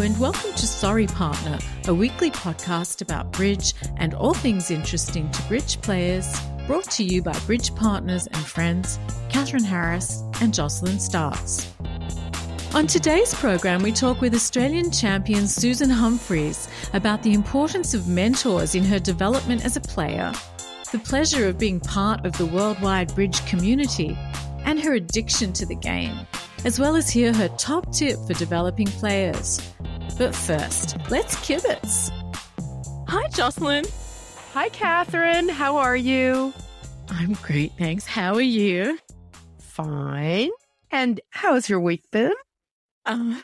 And 0.00 0.18
welcome 0.18 0.52
to 0.52 0.66
Sorry 0.66 1.06
Partner, 1.06 1.58
a 1.86 1.92
weekly 1.92 2.30
podcast 2.30 3.02
about 3.02 3.32
bridge 3.32 3.74
and 3.98 4.14
all 4.14 4.32
things 4.32 4.70
interesting 4.70 5.30
to 5.30 5.42
bridge 5.42 5.78
players, 5.82 6.34
brought 6.66 6.90
to 6.92 7.04
you 7.04 7.20
by 7.20 7.38
bridge 7.40 7.74
partners 7.74 8.26
and 8.26 8.38
friends 8.38 8.98
Catherine 9.28 9.62
Harris 9.62 10.22
and 10.40 10.54
Jocelyn 10.54 10.98
Starks. 10.98 11.70
On 12.72 12.86
today's 12.86 13.34
program, 13.34 13.82
we 13.82 13.92
talk 13.92 14.22
with 14.22 14.34
Australian 14.34 14.90
champion 14.90 15.46
Susan 15.46 15.90
Humphreys 15.90 16.66
about 16.94 17.22
the 17.22 17.34
importance 17.34 17.92
of 17.92 18.08
mentors 18.08 18.74
in 18.74 18.84
her 18.84 18.98
development 18.98 19.66
as 19.66 19.76
a 19.76 19.82
player, 19.82 20.32
the 20.92 20.98
pleasure 20.98 21.46
of 21.46 21.58
being 21.58 21.78
part 21.78 22.24
of 22.24 22.32
the 22.38 22.46
worldwide 22.46 23.14
bridge 23.14 23.44
community, 23.44 24.16
and 24.64 24.80
her 24.80 24.94
addiction 24.94 25.52
to 25.52 25.66
the 25.66 25.74
game 25.74 26.26
as 26.64 26.78
well 26.78 26.96
as 26.96 27.08
hear 27.08 27.32
her 27.32 27.48
top 27.56 27.90
tip 27.92 28.18
for 28.26 28.34
developing 28.34 28.86
players. 28.86 29.60
But 30.18 30.34
first, 30.34 30.96
let's 31.10 31.36
kibitz. 31.36 32.10
Hi, 33.08 33.28
Jocelyn. 33.28 33.84
Hi, 34.52 34.68
Catherine. 34.68 35.48
How 35.48 35.76
are 35.76 35.96
you? 35.96 36.52
I'm 37.08 37.32
great, 37.42 37.72
thanks. 37.78 38.06
How 38.06 38.34
are 38.34 38.40
you? 38.40 38.98
Fine. 39.58 40.50
And 40.90 41.20
how's 41.30 41.68
your 41.68 41.80
week 41.80 42.02
been? 42.10 42.34
Um, 43.06 43.42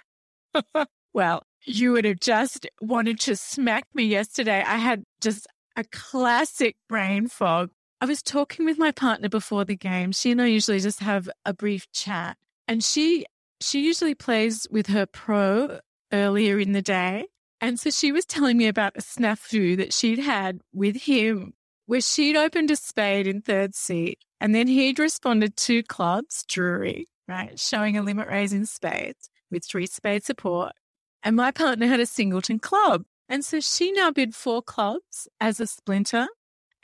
well, 1.15 1.43
you 1.65 1.93
would 1.93 2.05
have 2.05 2.21
just 2.21 2.67
wanted 2.81 3.21
to 3.21 3.37
smack 3.37 3.85
me 3.95 4.05
yesterday. 4.05 4.63
I 4.67 4.77
had 4.77 5.05
just 5.21 5.47
a 5.77 5.85
classic 5.85 6.77
brain 6.89 7.29
fog. 7.29 7.71
I 8.01 8.07
was 8.07 8.23
talking 8.23 8.67
with 8.67 8.79
my 8.79 8.91
partner 8.91 9.29
before 9.29 9.65
the 9.65 9.77
game. 9.77 10.13
She 10.13 10.31
and 10.31 10.43
I 10.43 10.47
usually 10.47 10.81
just 10.81 11.01
have 11.01 11.29
a 11.45 11.55
brief 11.55 11.91
chat 11.93 12.37
and 12.69 12.83
she 12.83 13.25
she 13.61 13.85
usually 13.85 14.15
plays 14.15 14.67
with 14.71 14.89
her 14.89 15.07
pro 15.07 15.81
earlier 16.17 16.59
in 16.59 16.73
the 16.73 16.83
day. 16.83 17.27
And 17.61 17.79
so 17.81 17.91
she 17.91 18.13
was 18.13 18.25
telling 18.25 18.57
me 18.57 18.67
about 18.67 18.97
a 18.97 19.01
snafu 19.01 19.77
that 19.77 19.93
she'd 19.93 20.19
had 20.19 20.61
with 20.73 20.97
him 20.97 21.55
where 21.87 22.01
she'd 22.01 22.37
opened 22.37 22.71
a 22.71 22.77
spade 22.77 23.27
in 23.27 23.41
third 23.41 23.75
seat 23.75 24.19
and 24.41 24.55
then 24.55 24.67
he'd 24.67 24.99
responded 24.99 25.57
to 25.57 25.83
clubs, 25.85 26.45
Drury, 26.49 27.09
right, 27.29 27.59
showing 27.59 27.97
a 27.97 28.03
limit 28.03 28.29
raise 28.29 28.53
in 28.53 28.67
spades 28.67 29.31
with 29.51 29.65
three 29.65 29.87
spade 29.87 30.25
support. 30.25 30.73
And 31.23 31.37
my 31.37 31.51
partner 31.51 31.87
had 31.87 32.01
a 32.01 32.07
singleton 32.07 32.59
club. 32.59 33.05
And 33.29 33.45
so 33.45 33.61
she 33.61 33.91
now 33.93 34.11
bid 34.11 34.35
four 34.35 34.63
clubs 34.63 35.27
as 35.41 35.59
a 35.59 35.67
splinter. 35.67 36.29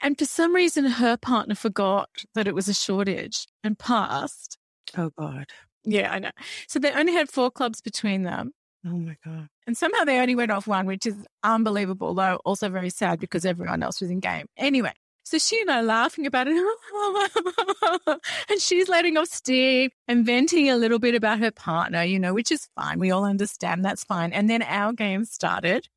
And 0.01 0.17
for 0.17 0.25
some 0.25 0.53
reason, 0.53 0.85
her 0.85 1.15
partner 1.15 1.55
forgot 1.55 2.09
that 2.33 2.47
it 2.47 2.55
was 2.55 2.67
a 2.67 2.73
shortage 2.73 3.47
and 3.63 3.79
passed. 3.79 4.57
Oh, 4.97 5.11
God. 5.17 5.45
Yeah, 5.85 6.11
I 6.11 6.19
know. 6.19 6.31
So 6.67 6.79
they 6.79 6.91
only 6.91 7.13
had 7.13 7.29
four 7.29 7.51
clubs 7.51 7.79
between 7.79 8.23
them. 8.23 8.51
Oh 8.85 8.97
my 8.97 9.15
God. 9.23 9.47
And 9.65 9.77
somehow 9.77 10.03
they 10.03 10.19
only 10.19 10.35
went 10.35 10.51
off 10.51 10.67
one, 10.67 10.85
which 10.85 11.05
is 11.05 11.15
unbelievable, 11.43 12.13
though 12.13 12.39
also 12.43 12.69
very 12.69 12.89
sad 12.89 13.19
because 13.19 13.45
everyone 13.45 13.81
else 13.81 14.01
was 14.01 14.09
in 14.09 14.19
game. 14.19 14.47
Anyway, 14.57 14.93
so 15.23 15.37
she 15.37 15.61
and 15.61 15.71
I 15.71 15.81
laughing 15.81 16.25
about 16.25 16.47
it. 16.49 18.19
and 18.49 18.59
she's 18.59 18.89
letting 18.89 19.17
off 19.17 19.29
steam 19.29 19.89
and 20.07 20.25
venting 20.25 20.69
a 20.69 20.75
little 20.75 20.99
bit 20.99 21.15
about 21.15 21.39
her 21.39 21.51
partner, 21.51 22.03
you 22.03 22.19
know, 22.19 22.33
which 22.33 22.51
is 22.51 22.67
fine. 22.75 22.99
We 22.99 23.11
all 23.11 23.23
understand 23.23 23.85
that's 23.85 24.03
fine. 24.03 24.33
And 24.33 24.49
then 24.49 24.61
our 24.61 24.91
game 24.91 25.23
started. 25.23 25.87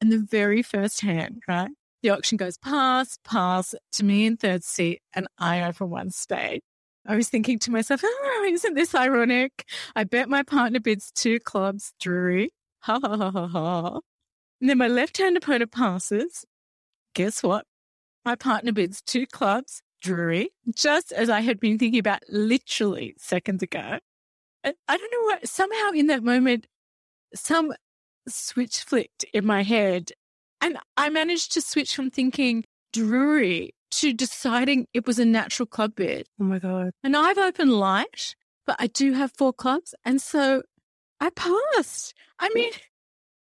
And 0.00 0.10
the 0.10 0.18
very 0.18 0.62
first 0.62 1.02
hand, 1.02 1.42
right? 1.46 1.70
The 2.02 2.10
auction 2.10 2.36
goes 2.36 2.58
pass, 2.58 3.18
pass 3.24 3.74
to 3.92 4.04
me 4.04 4.26
in 4.26 4.36
third 4.36 4.64
seat, 4.64 5.00
and 5.14 5.26
I 5.38 5.62
open 5.62 5.88
one 5.90 6.10
spade. 6.10 6.62
I 7.06 7.16
was 7.16 7.28
thinking 7.28 7.58
to 7.60 7.70
myself, 7.70 8.00
oh, 8.02 8.48
isn't 8.50 8.74
this 8.74 8.94
ironic? 8.94 9.66
I 9.94 10.04
bet 10.04 10.28
my 10.28 10.42
partner 10.42 10.80
bids 10.80 11.10
two 11.10 11.38
clubs, 11.40 11.92
Drury. 12.00 12.50
Ha 12.80 12.98
ha 13.02 13.16
ha 13.16 13.30
ha 13.30 13.46
ha. 13.46 14.00
And 14.60 14.70
then 14.70 14.78
my 14.78 14.88
left 14.88 15.18
hand 15.18 15.36
opponent 15.36 15.72
passes. 15.72 16.44
Guess 17.14 17.42
what? 17.42 17.66
My 18.24 18.36
partner 18.36 18.72
bids 18.72 19.02
two 19.02 19.26
clubs, 19.26 19.82
Drury, 20.00 20.50
just 20.74 21.12
as 21.12 21.28
I 21.28 21.40
had 21.40 21.60
been 21.60 21.78
thinking 21.78 22.00
about 22.00 22.22
literally 22.28 23.14
seconds 23.18 23.62
ago. 23.62 23.98
I 24.64 24.96
don't 24.96 25.12
know 25.12 25.24
what, 25.24 25.46
somehow 25.46 25.90
in 25.90 26.06
that 26.06 26.22
moment, 26.22 26.66
some 27.34 27.74
switch 28.26 28.78
flicked 28.78 29.24
in 29.34 29.44
my 29.44 29.62
head. 29.62 30.12
And 30.62 30.78
I 30.96 31.10
managed 31.10 31.52
to 31.52 31.60
switch 31.60 31.94
from 31.94 32.10
thinking 32.10 32.64
Drury 32.94 33.74
to 33.98 34.12
deciding 34.12 34.86
it 34.92 35.06
was 35.06 35.18
a 35.18 35.24
natural 35.24 35.66
club 35.66 35.94
bid. 35.94 36.28
Oh 36.40 36.44
my 36.44 36.58
God. 36.58 36.90
And 37.02 37.16
I've 37.16 37.38
opened 37.38 37.72
light, 37.72 38.34
but 38.66 38.76
I 38.78 38.86
do 38.86 39.12
have 39.12 39.32
four 39.32 39.52
clubs. 39.52 39.94
And 40.04 40.20
so 40.20 40.62
I 41.20 41.30
passed. 41.30 42.14
I 42.38 42.50
mean, 42.54 42.72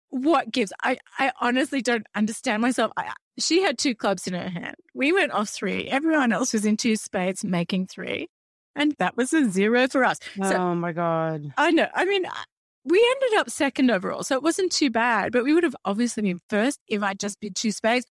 what 0.09 0.51
gives? 0.51 0.73
I, 0.83 0.97
I 1.19 1.31
honestly 1.41 1.81
don't 1.81 2.07
understand 2.15 2.61
myself. 2.61 2.91
I, 2.97 3.11
she 3.37 3.61
had 3.61 3.77
two 3.77 3.95
clubs 3.95 4.27
in 4.27 4.33
her 4.33 4.49
hand. 4.49 4.75
We 4.93 5.11
went 5.11 5.31
off 5.31 5.49
three. 5.49 5.87
Everyone 5.87 6.31
else 6.31 6.53
was 6.53 6.65
in 6.65 6.77
two 6.77 6.95
spades 6.95 7.43
making 7.43 7.87
three. 7.87 8.27
And 8.75 8.93
that 8.99 9.15
was 9.15 9.31
a 9.33 9.49
zero 9.49 9.87
for 9.87 10.03
us. 10.03 10.19
So, 10.35 10.55
oh 10.55 10.75
my 10.75 10.91
God. 10.91 11.53
I 11.57 11.71
know. 11.71 11.87
I 11.95 12.03
mean, 12.03 12.25
we 12.83 13.15
ended 13.15 13.39
up 13.39 13.49
second 13.49 13.89
overall. 13.89 14.23
So 14.23 14.35
it 14.35 14.43
wasn't 14.43 14.71
too 14.71 14.89
bad, 14.89 15.31
but 15.31 15.43
we 15.43 15.53
would 15.53 15.63
have 15.63 15.75
obviously 15.85 16.23
been 16.23 16.41
first 16.49 16.79
if 16.87 17.01
I 17.01 17.13
just 17.13 17.39
bid 17.39 17.55
two 17.55 17.71
spades. 17.71 18.05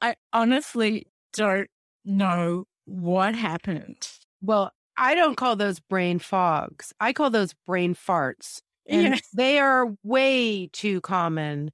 I 0.00 0.14
honestly 0.32 1.06
don't 1.34 1.68
know 2.04 2.64
what 2.84 3.34
happened. 3.34 4.08
Well, 4.42 4.72
I 4.96 5.14
don't 5.14 5.36
call 5.36 5.56
those 5.56 5.80
brain 5.80 6.18
fogs. 6.18 6.92
I 7.00 7.12
call 7.12 7.30
those 7.30 7.54
brain 7.66 7.94
farts. 7.94 8.60
And 8.88 9.20
they 9.34 9.58
are 9.58 9.94
way 10.02 10.68
too 10.72 11.00
common 11.00 11.70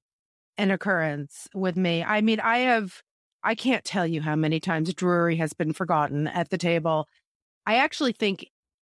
an 0.56 0.70
occurrence 0.70 1.48
with 1.54 1.76
me. 1.76 2.04
I 2.04 2.20
mean, 2.20 2.40
I 2.40 2.58
have 2.58 3.02
I 3.42 3.54
can't 3.54 3.84
tell 3.84 4.06
you 4.06 4.20
how 4.20 4.36
many 4.36 4.60
times 4.60 4.92
Drury 4.92 5.36
has 5.36 5.54
been 5.54 5.72
forgotten 5.72 6.26
at 6.26 6.50
the 6.50 6.58
table. 6.58 7.08
I 7.66 7.76
actually 7.76 8.12
think 8.12 8.46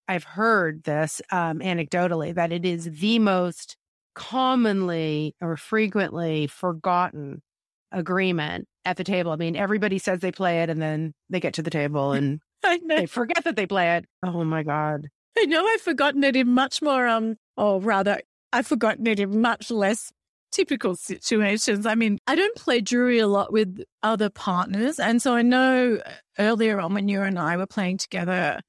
I've 0.07 0.23
heard 0.23 0.83
this 0.83 1.21
um, 1.31 1.59
anecdotally 1.59 2.33
that 2.33 2.51
it 2.51 2.65
is 2.65 2.89
the 2.99 3.19
most 3.19 3.77
commonly 4.15 5.35
or 5.39 5.55
frequently 5.55 6.47
forgotten 6.47 7.43
agreement 7.91 8.67
at 8.89 8.97
the 8.97 9.03
table. 9.03 9.31
I 9.31 9.35
mean, 9.35 9.55
everybody 9.55 9.99
says 9.99 10.19
they 10.19 10.31
play 10.31 10.63
it 10.63 10.69
and 10.69 10.81
then 10.81 11.13
they 11.29 11.39
get 11.39 11.53
to 11.55 11.61
the 11.61 11.69
table 11.69 12.11
and 12.13 12.41
they 12.87 13.05
forget 13.05 13.43
that 13.43 13.55
they 13.55 13.65
play 13.65 13.97
it. 13.97 14.05
Oh 14.23 14.43
my 14.43 14.63
God. 14.63 15.07
I 15.37 15.45
know 15.45 15.65
I've 15.65 15.81
forgotten 15.81 16.23
it 16.23 16.35
in 16.35 16.49
much 16.49 16.81
more, 16.81 17.07
um, 17.07 17.37
or 17.55 17.79
rather, 17.79 18.21
I've 18.51 18.67
forgotten 18.67 19.07
it 19.07 19.19
in 19.19 19.41
much 19.41 19.69
less 19.69 20.11
typical 20.51 20.95
situations. 20.95 21.85
I 21.85 21.95
mean, 21.95 22.17
I 22.27 22.35
don't 22.35 22.55
play 22.55 22.81
Drury 22.81 23.19
a 23.19 23.27
lot 23.27 23.53
with 23.53 23.83
other 24.01 24.29
partners. 24.29 24.99
And 24.99 25.21
so 25.21 25.35
I 25.35 25.43
know 25.43 26.01
earlier 26.39 26.79
on 26.79 26.93
when 26.93 27.07
you 27.07 27.21
and 27.21 27.37
I 27.37 27.57
were 27.57 27.67
playing 27.67 27.99
together, 27.99 28.59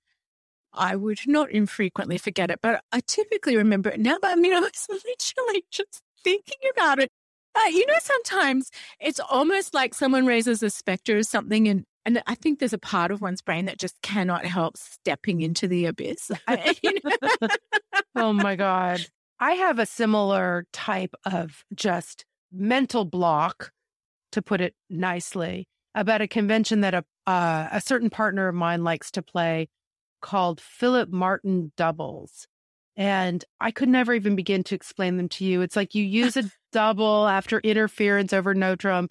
I 0.72 0.96
would 0.96 1.20
not 1.26 1.50
infrequently 1.50 2.18
forget 2.18 2.50
it, 2.50 2.60
but 2.62 2.84
I 2.92 3.00
typically 3.00 3.56
remember 3.56 3.88
it 3.88 4.00
now. 4.00 4.18
But 4.20 4.32
I 4.32 4.36
mean, 4.36 4.52
I 4.52 4.60
was 4.60 4.86
literally 4.88 5.64
just 5.70 6.02
thinking 6.22 6.70
about 6.76 7.00
it. 7.00 7.10
Uh, 7.60 7.68
you 7.68 7.84
know, 7.86 7.98
sometimes 8.00 8.70
it's 9.00 9.20
almost 9.20 9.74
like 9.74 9.94
someone 9.94 10.26
raises 10.26 10.62
a 10.62 10.70
specter 10.70 11.18
or 11.18 11.22
something, 11.22 11.68
and 11.68 11.84
and 12.06 12.22
I 12.26 12.34
think 12.34 12.58
there's 12.58 12.72
a 12.72 12.78
part 12.78 13.10
of 13.10 13.20
one's 13.20 13.42
brain 13.42 13.66
that 13.66 13.78
just 13.78 14.00
cannot 14.02 14.46
help 14.46 14.76
stepping 14.76 15.42
into 15.42 15.68
the 15.68 15.86
abyss. 15.86 16.30
oh 18.16 18.32
my 18.32 18.56
god, 18.56 19.06
I 19.38 19.52
have 19.52 19.78
a 19.78 19.86
similar 19.86 20.66
type 20.72 21.14
of 21.24 21.64
just 21.74 22.24
mental 22.52 23.04
block, 23.04 23.72
to 24.32 24.42
put 24.42 24.60
it 24.60 24.74
nicely, 24.88 25.68
about 25.94 26.22
a 26.22 26.28
convention 26.28 26.80
that 26.80 26.94
a 26.94 27.04
uh, 27.26 27.68
a 27.72 27.80
certain 27.80 28.10
partner 28.10 28.48
of 28.48 28.54
mine 28.54 28.84
likes 28.84 29.10
to 29.12 29.22
play 29.22 29.68
called 30.22 30.60
Philip 30.60 31.10
Martin 31.10 31.72
doubles. 31.76 32.46
And 33.00 33.42
I 33.62 33.70
could 33.70 33.88
never 33.88 34.12
even 34.12 34.36
begin 34.36 34.62
to 34.64 34.74
explain 34.74 35.16
them 35.16 35.30
to 35.30 35.44
you. 35.46 35.62
It's 35.62 35.74
like 35.74 35.94
you 35.94 36.04
use 36.04 36.36
a 36.36 36.44
double 36.72 37.26
after 37.26 37.58
interference 37.60 38.34
over 38.34 38.52
no 38.54 38.76
trump 38.76 39.10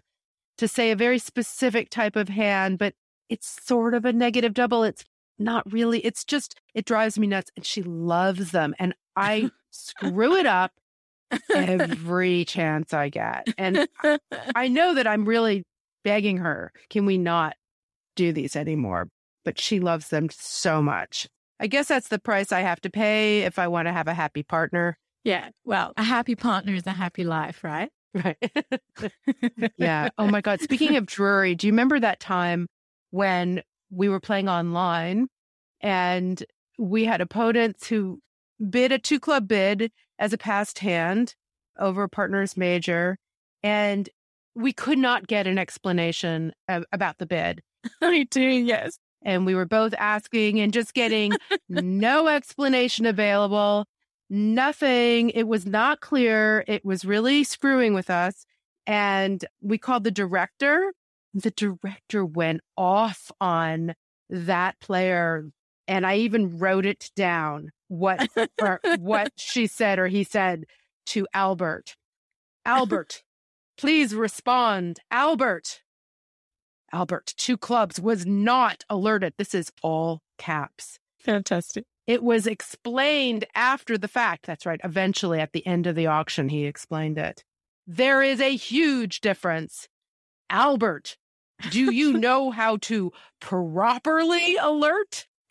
to 0.59 0.67
say 0.67 0.91
a 0.91 0.95
very 0.95 1.17
specific 1.17 1.89
type 1.89 2.15
of 2.15 2.29
hand, 2.29 2.77
but 2.77 2.93
it's 3.29 3.57
sort 3.65 3.95
of 3.95 4.05
a 4.05 4.13
negative 4.13 4.53
double. 4.53 4.83
It's 4.83 5.03
not 5.39 5.69
really, 5.71 5.99
it's 6.05 6.23
just, 6.23 6.59
it 6.75 6.85
drives 6.85 7.17
me 7.17 7.25
nuts. 7.25 7.49
And 7.55 7.65
she 7.65 7.81
loves 7.81 8.51
them. 8.51 8.75
And 8.77 8.93
I 9.15 9.49
screw 9.71 10.35
it 10.35 10.45
up 10.45 10.71
every 11.51 12.45
chance 12.45 12.93
I 12.93 13.09
get. 13.09 13.47
And 13.57 13.87
I 14.55 14.67
know 14.67 14.93
that 14.93 15.07
I'm 15.07 15.25
really 15.25 15.63
begging 16.03 16.37
her, 16.37 16.71
can 16.91 17.07
we 17.07 17.17
not 17.17 17.55
do 18.15 18.31
these 18.31 18.55
anymore? 18.55 19.09
but 19.45 19.59
she 19.59 19.79
loves 19.79 20.09
them 20.09 20.27
so 20.31 20.81
much. 20.81 21.27
I 21.59 21.67
guess 21.67 21.87
that's 21.87 22.07
the 22.07 22.19
price 22.19 22.51
I 22.51 22.61
have 22.61 22.79
to 22.81 22.89
pay 22.89 23.41
if 23.41 23.59
I 23.59 23.67
want 23.67 23.87
to 23.87 23.93
have 23.93 24.07
a 24.07 24.13
happy 24.13 24.43
partner. 24.43 24.97
Yeah. 25.23 25.49
Well, 25.65 25.93
a 25.97 26.03
happy 26.03 26.35
partner 26.35 26.73
is 26.73 26.87
a 26.87 26.91
happy 26.91 27.25
life, 27.25 27.63
right? 27.63 27.89
Right. 28.13 28.37
yeah. 29.77 30.09
Oh 30.17 30.27
my 30.27 30.41
God. 30.41 30.61
Speaking 30.61 30.95
of 30.95 31.05
Drury, 31.05 31.55
do 31.55 31.67
you 31.67 31.73
remember 31.73 31.99
that 31.99 32.19
time 32.19 32.67
when 33.11 33.61
we 33.91 34.07
were 34.07 34.21
playing 34.21 34.47
online 34.47 35.27
and 35.81 36.43
we 36.77 37.05
had 37.05 37.21
opponents 37.21 37.87
who 37.87 38.19
bid 38.69 38.91
a 38.91 38.99
two 38.99 39.19
club 39.19 39.47
bid 39.47 39.91
as 40.17 40.31
a 40.31 40.37
passed 40.37 40.79
hand 40.79 41.35
over 41.77 42.07
partners 42.07 42.55
major 42.55 43.17
and 43.63 44.09
we 44.55 44.73
could 44.73 44.97
not 44.97 45.27
get 45.27 45.47
an 45.47 45.57
explanation 45.57 46.53
of, 46.67 46.85
about 46.91 47.17
the 47.17 47.25
bid. 47.25 47.61
I 48.01 48.23
do, 48.29 48.41
yes 48.41 48.97
and 49.21 49.45
we 49.45 49.55
were 49.55 49.65
both 49.65 49.93
asking 49.97 50.59
and 50.59 50.73
just 50.73 50.93
getting 50.93 51.33
no 51.67 52.27
explanation 52.27 53.05
available, 53.05 53.85
nothing. 54.29 55.29
It 55.31 55.47
was 55.47 55.65
not 55.65 55.99
clear. 55.99 56.63
It 56.67 56.85
was 56.85 57.05
really 57.05 57.43
screwing 57.43 57.93
with 57.93 58.09
us. 58.09 58.45
And 58.87 59.43
we 59.61 59.77
called 59.77 60.03
the 60.03 60.11
director. 60.11 60.93
The 61.33 61.51
director 61.51 62.25
went 62.25 62.61
off 62.77 63.31
on 63.39 63.93
that 64.29 64.79
player. 64.79 65.49
And 65.87 66.05
I 66.05 66.17
even 66.17 66.57
wrote 66.57 66.85
it 66.85 67.11
down 67.15 67.71
what 67.87 68.27
what 68.99 69.31
she 69.35 69.67
said 69.67 69.99
or 69.99 70.07
he 70.07 70.23
said 70.23 70.65
to 71.07 71.27
Albert. 71.33 71.95
Albert, 72.65 73.23
please 73.77 74.13
respond. 74.13 74.99
Albert, 75.09 75.81
Albert, 76.91 77.33
two 77.37 77.57
clubs 77.57 77.99
was 77.99 78.25
not 78.25 78.83
alerted. 78.89 79.33
This 79.37 79.53
is 79.53 79.71
all 79.81 80.21
caps. 80.37 80.99
Fantastic. 81.19 81.85
It 82.07 82.23
was 82.23 82.47
explained 82.47 83.45
after 83.53 83.97
the 83.97 84.07
fact. 84.07 84.45
That's 84.47 84.65
right. 84.65 84.81
Eventually, 84.83 85.39
at 85.39 85.53
the 85.53 85.65
end 85.67 85.85
of 85.85 85.95
the 85.95 86.07
auction, 86.07 86.49
he 86.49 86.65
explained 86.65 87.17
it. 87.17 87.43
There 87.85 88.23
is 88.23 88.41
a 88.41 88.55
huge 88.55 89.21
difference. 89.21 89.87
Albert, 90.49 91.17
do 91.69 91.93
you 91.93 92.13
know 92.17 92.51
how 92.51 92.77
to 92.77 93.11
properly 93.39 94.55
alert? 94.55 95.27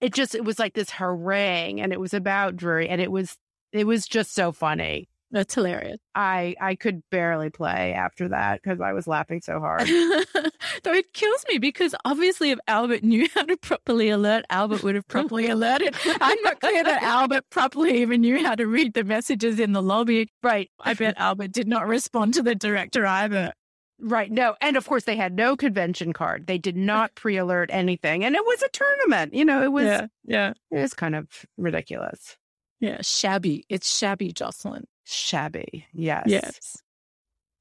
it 0.00 0.12
just, 0.12 0.34
it 0.34 0.44
was 0.44 0.58
like 0.58 0.74
this 0.74 0.90
harangue 0.90 1.80
and 1.80 1.92
it 1.92 2.00
was 2.00 2.14
about 2.14 2.56
Drury 2.56 2.88
and 2.88 3.00
it 3.00 3.12
was, 3.12 3.36
it 3.72 3.86
was 3.86 4.06
just 4.06 4.34
so 4.34 4.52
funny. 4.52 5.08
That's 5.34 5.52
hilarious. 5.52 5.98
I 6.14 6.54
I 6.60 6.76
could 6.76 7.02
barely 7.10 7.50
play 7.50 7.92
after 7.92 8.28
that 8.28 8.62
because 8.62 8.80
I 8.80 8.92
was 8.92 9.08
laughing 9.08 9.40
so 9.42 9.58
hard. 9.58 9.84
Though 10.84 10.92
it 10.92 11.12
kills 11.12 11.44
me 11.48 11.58
because 11.58 11.92
obviously 12.04 12.52
if 12.52 12.60
Albert 12.68 13.02
knew 13.02 13.28
how 13.34 13.42
to 13.42 13.56
properly 13.56 14.10
alert, 14.10 14.44
Albert 14.48 14.84
would 14.84 14.94
have 14.94 15.08
properly 15.08 15.48
alerted. 15.48 15.96
I'm 16.20 16.40
not 16.42 16.60
clear 16.60 16.84
that 16.84 17.02
Albert 17.02 17.50
properly 17.50 18.00
even 18.00 18.20
knew 18.20 18.44
how 18.44 18.54
to 18.54 18.64
read 18.64 18.94
the 18.94 19.02
messages 19.02 19.58
in 19.58 19.72
the 19.72 19.82
lobby. 19.82 20.30
Right. 20.40 20.70
I 20.78 20.94
bet 20.94 21.16
Albert 21.18 21.50
did 21.50 21.66
not 21.66 21.88
respond 21.88 22.34
to 22.34 22.42
the 22.42 22.54
director 22.54 23.04
either. 23.04 23.52
Right. 23.98 24.30
No. 24.30 24.54
And 24.60 24.76
of 24.76 24.86
course 24.86 25.02
they 25.02 25.16
had 25.16 25.34
no 25.34 25.56
convention 25.56 26.12
card. 26.12 26.46
They 26.46 26.58
did 26.58 26.76
not 26.76 27.12
pre-alert 27.16 27.70
anything. 27.72 28.24
And 28.24 28.36
it 28.36 28.44
was 28.44 28.62
a 28.62 28.68
tournament. 28.68 29.34
You 29.34 29.44
know, 29.44 29.64
it 29.64 29.72
was 29.72 29.86
yeah, 29.86 30.06
yeah. 30.24 30.52
It 30.70 30.78
was 30.78 30.94
kind 30.94 31.16
of 31.16 31.26
ridiculous. 31.58 32.36
Yeah, 32.78 32.98
shabby. 33.02 33.64
It's 33.68 33.98
shabby, 33.98 34.30
Jocelyn 34.30 34.84
shabby. 35.04 35.86
Yes. 35.92 36.24
Yes. 36.26 36.76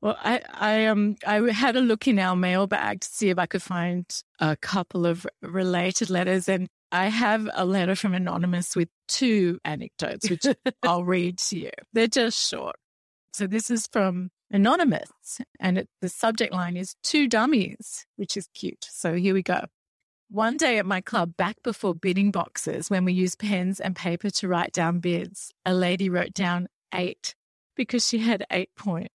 Well, 0.01 0.17
I, 0.21 0.41
I 0.53 0.85
um 0.87 1.15
I 1.25 1.49
had 1.51 1.77
a 1.77 1.81
look 1.81 2.09
in 2.09 2.19
our 2.19 2.35
mailbag 2.35 3.01
to 3.01 3.07
see 3.07 3.29
if 3.29 3.39
I 3.39 3.45
could 3.45 3.61
find 3.61 4.05
a 4.39 4.57
couple 4.57 5.05
of 5.05 5.25
related 5.41 6.09
letters, 6.09 6.49
and 6.49 6.67
I 6.91 7.07
have 7.07 7.49
a 7.53 7.63
letter 7.63 7.95
from 7.95 8.13
Anonymous 8.13 8.75
with 8.75 8.89
two 9.07 9.59
anecdotes, 9.63 10.29
which 10.29 10.43
I'll 10.83 11.05
read 11.05 11.37
to 11.49 11.57
you. 11.57 11.71
They're 11.93 12.07
just 12.07 12.49
short. 12.49 12.75
So 13.33 13.47
this 13.47 13.71
is 13.71 13.87
from 13.93 14.29
Anonymous, 14.51 15.39
and 15.59 15.77
it, 15.77 15.89
the 16.01 16.09
subject 16.09 16.53
line 16.53 16.75
is 16.75 16.95
two 17.01 17.29
dummies, 17.29 18.05
which 18.17 18.35
is 18.35 18.49
cute. 18.53 18.85
So 18.89 19.13
here 19.15 19.33
we 19.33 19.41
go. 19.41 19.61
One 20.29 20.57
day 20.57 20.79
at 20.79 20.85
my 20.85 20.99
club, 20.99 21.37
back 21.37 21.57
before 21.63 21.95
bidding 21.95 22.31
boxes, 22.31 22.89
when 22.89 23.05
we 23.05 23.13
used 23.13 23.39
pens 23.39 23.79
and 23.79 23.95
paper 23.95 24.29
to 24.31 24.47
write 24.47 24.73
down 24.73 24.99
bids, 24.99 25.51
a 25.65 25.73
lady 25.73 26.09
wrote 26.09 26.33
down 26.33 26.67
eight 26.93 27.35
because 27.75 28.07
she 28.07 28.19
had 28.19 28.45
eight 28.51 28.69
points. 28.77 29.13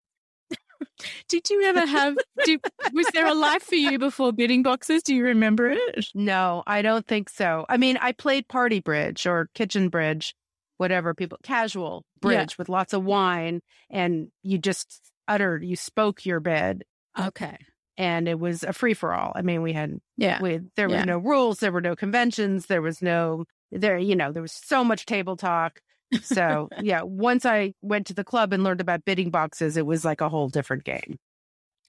Did 1.27 1.49
you 1.49 1.63
ever 1.63 1.85
have? 1.85 2.17
Did, 2.43 2.59
was 2.93 3.07
there 3.13 3.27
a 3.27 3.33
life 3.33 3.63
for 3.63 3.75
you 3.75 3.99
before 3.99 4.31
bidding 4.31 4.63
boxes? 4.63 5.03
Do 5.03 5.13
you 5.13 5.23
remember 5.25 5.69
it? 5.69 6.07
No, 6.15 6.63
I 6.65 6.81
don't 6.81 7.05
think 7.05 7.29
so. 7.29 7.65
I 7.69 7.77
mean, 7.77 7.97
I 7.97 8.11
played 8.11 8.47
party 8.47 8.79
bridge 8.79 9.27
or 9.27 9.49
kitchen 9.53 9.89
bridge, 9.89 10.33
whatever 10.77 11.13
people 11.13 11.37
casual 11.43 12.03
bridge 12.19 12.51
yeah. 12.51 12.55
with 12.57 12.69
lots 12.69 12.93
of 12.93 13.03
wine, 13.03 13.61
and 13.89 14.29
you 14.43 14.57
just 14.57 15.01
uttered, 15.27 15.63
you 15.63 15.75
spoke 15.75 16.25
your 16.25 16.39
bid. 16.39 16.83
Okay. 17.19 17.57
And 17.97 18.27
it 18.27 18.39
was 18.39 18.63
a 18.63 18.73
free 18.73 18.93
for 18.93 19.13
all. 19.13 19.33
I 19.35 19.41
mean, 19.41 19.63
we 19.63 19.73
had 19.73 19.99
yeah, 20.17 20.41
we, 20.41 20.61
there 20.75 20.87
were 20.87 20.95
yeah. 20.95 21.05
no 21.05 21.17
rules, 21.17 21.59
there 21.59 21.71
were 21.71 21.81
no 21.81 21.95
conventions, 21.95 22.67
there 22.67 22.81
was 22.81 23.01
no 23.01 23.45
there. 23.71 23.97
You 23.97 24.15
know, 24.15 24.31
there 24.31 24.43
was 24.43 24.51
so 24.51 24.83
much 24.83 25.05
table 25.05 25.35
talk 25.35 25.79
so 26.21 26.69
yeah, 26.81 27.01
once 27.03 27.45
I 27.45 27.73
went 27.81 28.07
to 28.07 28.13
the 28.13 28.23
club 28.23 28.53
and 28.53 28.63
learned 28.63 28.81
about 28.81 29.05
bidding 29.05 29.29
boxes, 29.29 29.77
it 29.77 29.85
was 29.85 30.05
like 30.05 30.21
a 30.21 30.29
whole 30.29 30.49
different 30.49 30.83
game. 30.83 31.17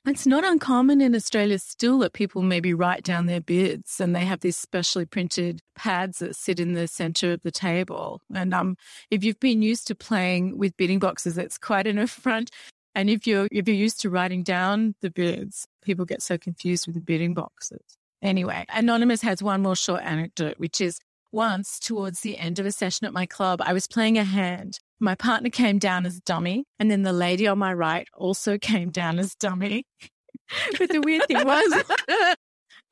It's 0.06 0.26
not 0.26 0.44
uncommon 0.44 1.00
in 1.02 1.14
Australia 1.14 1.58
still 1.58 1.98
that 1.98 2.14
people 2.14 2.40
maybe 2.40 2.72
write 2.72 3.02
down 3.02 3.26
their 3.26 3.42
bids 3.42 4.00
and 4.00 4.16
they 4.16 4.24
have 4.24 4.40
these 4.40 4.56
specially 4.56 5.04
printed 5.04 5.60
pads 5.74 6.20
that 6.20 6.34
sit 6.34 6.60
in 6.60 6.72
the 6.72 6.88
center 6.88 7.32
of 7.32 7.42
the 7.42 7.50
table. 7.50 8.22
And 8.34 8.54
um, 8.54 8.76
if 9.10 9.22
you've 9.22 9.40
been 9.40 9.60
used 9.60 9.86
to 9.88 9.94
playing 9.94 10.56
with 10.56 10.76
bidding 10.78 10.98
boxes, 10.98 11.36
it's 11.36 11.58
quite 11.58 11.86
an 11.86 11.98
affront. 11.98 12.50
And 12.94 13.10
if 13.10 13.26
you're 13.26 13.48
if 13.52 13.68
you're 13.68 13.76
used 13.76 14.00
to 14.00 14.10
writing 14.10 14.42
down 14.42 14.94
the 15.02 15.10
bids, 15.10 15.66
people 15.82 16.04
get 16.04 16.22
so 16.22 16.38
confused 16.38 16.86
with 16.86 16.94
the 16.94 17.02
bidding 17.02 17.34
boxes. 17.34 17.82
Anyway, 18.22 18.64
Anonymous 18.70 19.22
has 19.22 19.42
one 19.42 19.62
more 19.62 19.76
short 19.76 20.02
anecdote, 20.02 20.58
which 20.58 20.80
is 20.80 20.98
once, 21.32 21.78
towards 21.78 22.20
the 22.20 22.38
end 22.38 22.58
of 22.58 22.66
a 22.66 22.72
session 22.72 23.06
at 23.06 23.12
my 23.12 23.26
club, 23.26 23.60
I 23.62 23.72
was 23.72 23.86
playing 23.86 24.18
a 24.18 24.24
hand. 24.24 24.78
My 25.00 25.14
partner 25.14 25.50
came 25.50 25.78
down 25.78 26.06
as 26.06 26.20
dummy, 26.20 26.64
and 26.78 26.90
then 26.90 27.02
the 27.02 27.12
lady 27.12 27.46
on 27.46 27.58
my 27.58 27.72
right 27.72 28.06
also 28.14 28.58
came 28.58 28.90
down 28.90 29.18
as 29.18 29.34
dummy. 29.34 29.84
but 30.78 30.88
the 30.90 31.00
weird 31.00 31.26
thing 31.26 31.44
was, 31.44 31.84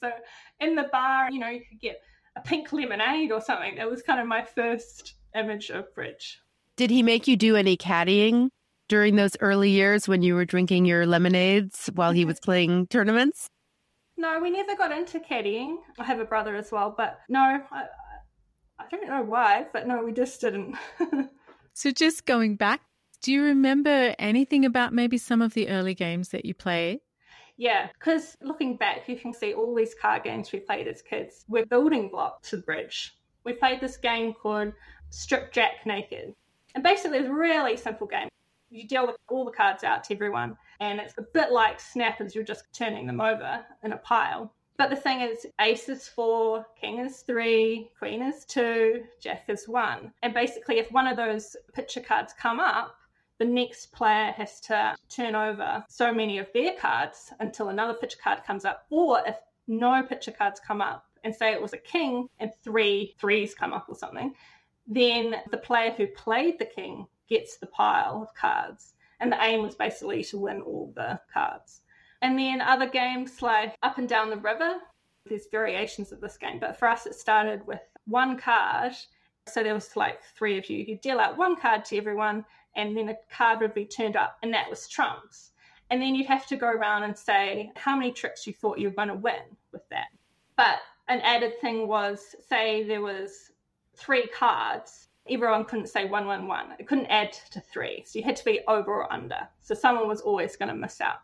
so 0.00 0.10
in 0.58 0.74
the 0.74 0.88
bar 0.90 1.30
you 1.30 1.38
know 1.38 1.48
you 1.48 1.60
could 1.60 1.80
get 1.80 2.00
a 2.36 2.40
pink 2.40 2.72
lemonade 2.72 3.32
or 3.32 3.40
something. 3.40 3.76
That 3.76 3.90
was 3.90 4.02
kind 4.02 4.20
of 4.20 4.26
my 4.26 4.42
first 4.42 5.14
image 5.34 5.70
of 5.70 5.94
bridge 5.94 6.42
did 6.76 6.90
he 6.90 7.02
make 7.02 7.28
you 7.28 7.36
do 7.36 7.56
any 7.56 7.76
caddying 7.76 8.48
during 8.88 9.16
those 9.16 9.36
early 9.40 9.70
years 9.70 10.08
when 10.08 10.22
you 10.22 10.34
were 10.34 10.44
drinking 10.44 10.84
your 10.84 11.06
lemonades 11.06 11.90
while 11.94 12.12
he 12.12 12.24
was 12.24 12.36
mm-hmm. 12.36 12.44
playing 12.44 12.86
tournaments? 12.88 13.48
No 14.16 14.40
we 14.40 14.50
never 14.50 14.76
got 14.76 14.92
into 14.92 15.20
caddying. 15.20 15.76
I 15.98 16.04
have 16.04 16.20
a 16.20 16.24
brother 16.24 16.56
as 16.56 16.72
well 16.72 16.94
but 16.96 17.18
no 17.28 17.40
I, 17.40 17.84
I 18.78 18.84
don't 18.90 19.06
know 19.06 19.22
why, 19.22 19.66
but 19.72 19.86
no, 19.86 20.02
we 20.02 20.12
just 20.12 20.40
didn't. 20.40 20.74
so, 21.72 21.92
just 21.92 22.26
going 22.26 22.56
back, 22.56 22.80
do 23.22 23.30
you 23.30 23.44
remember 23.44 24.16
anything 24.18 24.64
about 24.64 24.92
maybe 24.92 25.18
some 25.18 25.40
of 25.40 25.54
the 25.54 25.68
early 25.68 25.94
games 25.94 26.30
that 26.30 26.44
you 26.44 26.52
played? 26.52 26.98
Yeah, 27.56 27.88
because 27.98 28.36
looking 28.40 28.76
back, 28.76 29.08
you 29.08 29.16
can 29.16 29.32
see 29.32 29.54
all 29.54 29.74
these 29.74 29.94
card 29.94 30.24
games 30.24 30.52
we 30.52 30.60
played 30.60 30.88
as 30.88 31.02
kids 31.02 31.44
were 31.48 31.66
building 31.66 32.08
blocks 32.08 32.50
to 32.50 32.56
the 32.56 32.62
bridge. 32.62 33.14
We 33.44 33.52
played 33.52 33.80
this 33.80 33.96
game 33.96 34.32
called 34.32 34.72
Strip 35.10 35.52
Jack 35.52 35.84
Naked. 35.84 36.34
And 36.74 36.82
basically, 36.82 37.18
it's 37.18 37.28
a 37.28 37.32
really 37.32 37.76
simple 37.76 38.06
game. 38.06 38.28
You 38.70 38.88
deal 38.88 39.14
all 39.28 39.44
the 39.44 39.50
cards 39.50 39.84
out 39.84 40.04
to 40.04 40.14
everyone, 40.14 40.56
and 40.80 40.98
it's 40.98 41.18
a 41.18 41.22
bit 41.22 41.52
like 41.52 41.78
snappers, 41.78 42.34
you're 42.34 42.44
just 42.44 42.64
turning 42.72 43.06
them 43.06 43.20
over 43.20 43.64
in 43.82 43.92
a 43.92 43.98
pile. 43.98 44.52
But 44.78 44.88
the 44.88 44.96
thing 44.96 45.20
is, 45.20 45.46
ace 45.60 45.88
is 45.88 46.08
four, 46.08 46.66
king 46.80 46.98
is 46.98 47.20
three, 47.20 47.90
queen 47.98 48.22
is 48.22 48.46
two, 48.46 49.04
jack 49.20 49.44
is 49.48 49.68
one. 49.68 50.12
And 50.22 50.32
basically, 50.32 50.78
if 50.78 50.90
one 50.90 51.06
of 51.06 51.16
those 51.16 51.54
picture 51.74 52.00
cards 52.00 52.32
come 52.32 52.58
up, 52.58 52.96
the 53.42 53.48
next 53.48 53.86
player 53.90 54.30
has 54.36 54.60
to 54.60 54.94
turn 55.08 55.34
over 55.34 55.84
so 55.88 56.14
many 56.14 56.38
of 56.38 56.46
their 56.54 56.74
cards 56.74 57.32
until 57.40 57.70
another 57.70 57.94
picture 57.94 58.18
card 58.22 58.44
comes 58.44 58.64
up. 58.64 58.86
Or 58.88 59.20
if 59.26 59.36
no 59.66 60.00
picture 60.04 60.30
cards 60.30 60.60
come 60.60 60.80
up, 60.80 61.06
and 61.24 61.34
say 61.34 61.52
it 61.52 61.62
was 61.62 61.72
a 61.72 61.78
king 61.78 62.28
and 62.40 62.52
three 62.62 63.14
threes 63.18 63.54
come 63.54 63.72
up 63.72 63.86
or 63.88 63.94
something, 63.94 64.34
then 64.86 65.36
the 65.50 65.56
player 65.56 65.90
who 65.90 66.06
played 66.06 66.58
the 66.58 66.64
king 66.64 67.06
gets 67.28 67.56
the 67.56 67.66
pile 67.66 68.22
of 68.22 68.34
cards. 68.34 68.94
And 69.20 69.30
the 69.30 69.42
aim 69.42 69.62
was 69.62 69.74
basically 69.74 70.24
to 70.24 70.38
win 70.38 70.62
all 70.62 70.92
the 70.96 71.20
cards. 71.32 71.80
And 72.22 72.38
then 72.38 72.60
other 72.60 72.86
games 72.86 73.42
like 73.42 73.74
Up 73.82 73.98
and 73.98 74.08
Down 74.08 74.30
the 74.30 74.36
River, 74.36 74.74
there's 75.26 75.46
variations 75.50 76.12
of 76.12 76.20
this 76.20 76.36
game, 76.36 76.58
but 76.60 76.78
for 76.78 76.88
us 76.88 77.06
it 77.06 77.14
started 77.14 77.66
with 77.66 77.80
one 78.06 78.36
card. 78.36 78.92
So 79.48 79.62
there 79.62 79.74
was 79.74 79.96
like 79.96 80.22
three 80.36 80.58
of 80.58 80.68
you. 80.68 80.84
You 80.84 80.96
deal 80.98 81.18
out 81.18 81.36
one 81.36 81.56
card 81.56 81.84
to 81.86 81.96
everyone, 81.96 82.44
and 82.76 82.96
then 82.96 83.08
a 83.08 83.16
card 83.30 83.60
would 83.60 83.74
be 83.74 83.84
turned 83.84 84.16
up, 84.16 84.38
and 84.42 84.52
that 84.54 84.70
was 84.70 84.88
trumps. 84.88 85.52
And 85.90 86.00
then 86.00 86.14
you'd 86.14 86.26
have 86.26 86.46
to 86.46 86.56
go 86.56 86.68
around 86.68 87.02
and 87.02 87.16
say 87.16 87.70
how 87.76 87.96
many 87.96 88.12
tricks 88.12 88.46
you 88.46 88.52
thought 88.52 88.78
you 88.78 88.88
were 88.88 88.94
going 88.94 89.08
to 89.08 89.14
win 89.14 89.42
with 89.72 89.86
that. 89.90 90.06
But 90.56 90.78
an 91.08 91.20
added 91.20 91.60
thing 91.60 91.86
was, 91.86 92.34
say 92.48 92.82
there 92.82 93.02
was 93.02 93.50
three 93.94 94.26
cards, 94.28 95.08
everyone 95.28 95.64
couldn't 95.64 95.88
say 95.88 96.06
one, 96.06 96.26
one, 96.26 96.46
one. 96.46 96.74
It 96.78 96.86
couldn't 96.86 97.06
add 97.06 97.32
to 97.50 97.60
three, 97.60 98.04
so 98.06 98.18
you 98.18 98.24
had 98.24 98.36
to 98.36 98.44
be 98.44 98.60
over 98.68 98.90
or 98.90 99.12
under. 99.12 99.48
So 99.60 99.74
someone 99.74 100.08
was 100.08 100.20
always 100.20 100.56
going 100.56 100.68
to 100.68 100.74
miss 100.74 101.00
out. 101.00 101.18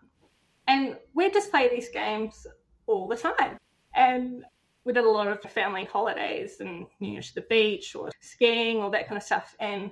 And 0.67 0.97
we 1.15 1.31
just 1.31 1.51
play 1.51 1.69
these 1.69 1.89
games 1.89 2.47
all 2.87 3.09
the 3.09 3.17
time. 3.17 3.57
And 3.95 4.45
we 4.85 4.93
did 4.93 5.05
a 5.05 5.11
lot 5.11 5.29
of 5.29 5.41
family 5.51 5.85
holidays 5.85 6.61
and 6.61 6.87
you 6.99 7.15
know 7.15 7.21
to 7.21 7.35
the 7.35 7.43
beach 7.43 7.95
or 7.95 8.11
skiing 8.21 8.79
all 8.79 8.91
that 8.91 9.09
kind 9.09 9.17
of 9.17 9.23
stuff. 9.23 9.55
And 9.61 9.91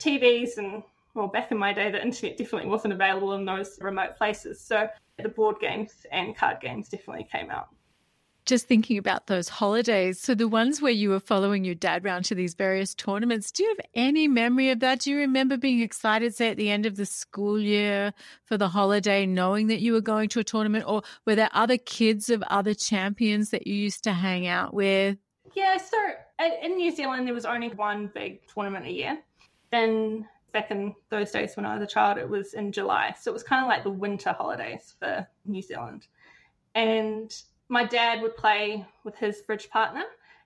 TVs 0.00 0.58
and 0.58 0.82
well, 1.14 1.26
back 1.26 1.50
in 1.50 1.58
my 1.58 1.72
day, 1.72 1.90
the 1.90 2.00
internet 2.00 2.36
definitely 2.36 2.68
wasn't 2.68 2.94
available 2.94 3.34
in 3.34 3.44
those 3.44 3.78
remote 3.80 4.16
places. 4.16 4.60
So 4.60 4.88
the 5.20 5.28
board 5.28 5.56
games 5.60 6.06
and 6.12 6.36
card 6.36 6.60
games 6.60 6.88
definitely 6.88 7.26
came 7.30 7.50
out 7.50 7.68
just 8.50 8.66
thinking 8.66 8.98
about 8.98 9.28
those 9.28 9.48
holidays. 9.48 10.20
So 10.20 10.34
the 10.34 10.48
ones 10.48 10.82
where 10.82 10.90
you 10.90 11.10
were 11.10 11.20
following 11.20 11.64
your 11.64 11.74
dad 11.74 12.04
round 12.04 12.24
to 12.26 12.34
these 12.34 12.54
various 12.54 12.94
tournaments, 12.94 13.52
do 13.52 13.62
you 13.62 13.68
have 13.68 13.86
any 13.94 14.28
memory 14.28 14.70
of 14.70 14.80
that? 14.80 15.00
Do 15.00 15.10
you 15.10 15.18
remember 15.18 15.56
being 15.56 15.80
excited, 15.80 16.34
say, 16.34 16.50
at 16.50 16.56
the 16.56 16.70
end 16.70 16.84
of 16.84 16.96
the 16.96 17.06
school 17.06 17.60
year 17.60 18.12
for 18.44 18.58
the 18.58 18.68
holiday, 18.68 19.24
knowing 19.24 19.68
that 19.68 19.80
you 19.80 19.92
were 19.92 20.00
going 20.00 20.28
to 20.30 20.40
a 20.40 20.44
tournament? 20.44 20.84
Or 20.86 21.02
were 21.26 21.36
there 21.36 21.50
other 21.52 21.78
kids 21.78 22.28
of 22.28 22.42
other 22.44 22.74
champions 22.74 23.50
that 23.50 23.66
you 23.66 23.74
used 23.74 24.02
to 24.04 24.12
hang 24.12 24.46
out 24.46 24.74
with? 24.74 25.18
Yeah, 25.54 25.76
so 25.76 25.96
uh, 26.40 26.48
in 26.62 26.76
New 26.76 26.90
Zealand, 26.90 27.26
there 27.26 27.34
was 27.34 27.44
only 27.44 27.68
one 27.68 28.10
big 28.12 28.40
tournament 28.52 28.86
a 28.86 28.92
year. 28.92 29.18
Then 29.70 30.28
back 30.52 30.70
in 30.70 30.94
those 31.10 31.30
days 31.30 31.56
when 31.56 31.66
I 31.66 31.74
was 31.74 31.82
a 31.82 31.92
child, 31.92 32.18
it 32.18 32.28
was 32.28 32.54
in 32.54 32.72
July. 32.72 33.14
So 33.20 33.30
it 33.30 33.34
was 33.34 33.42
kind 33.42 33.64
of 33.64 33.68
like 33.68 33.84
the 33.84 33.90
winter 33.90 34.32
holidays 34.32 34.94
for 34.98 35.26
New 35.44 35.62
Zealand. 35.62 36.06
And 36.74 37.34
my 37.68 37.84
dad 37.84 38.20
would 38.22 38.36
play 38.36 38.86
with 39.04 39.16
his 39.16 39.42
bridge 39.42 39.70
partner, 39.70 40.02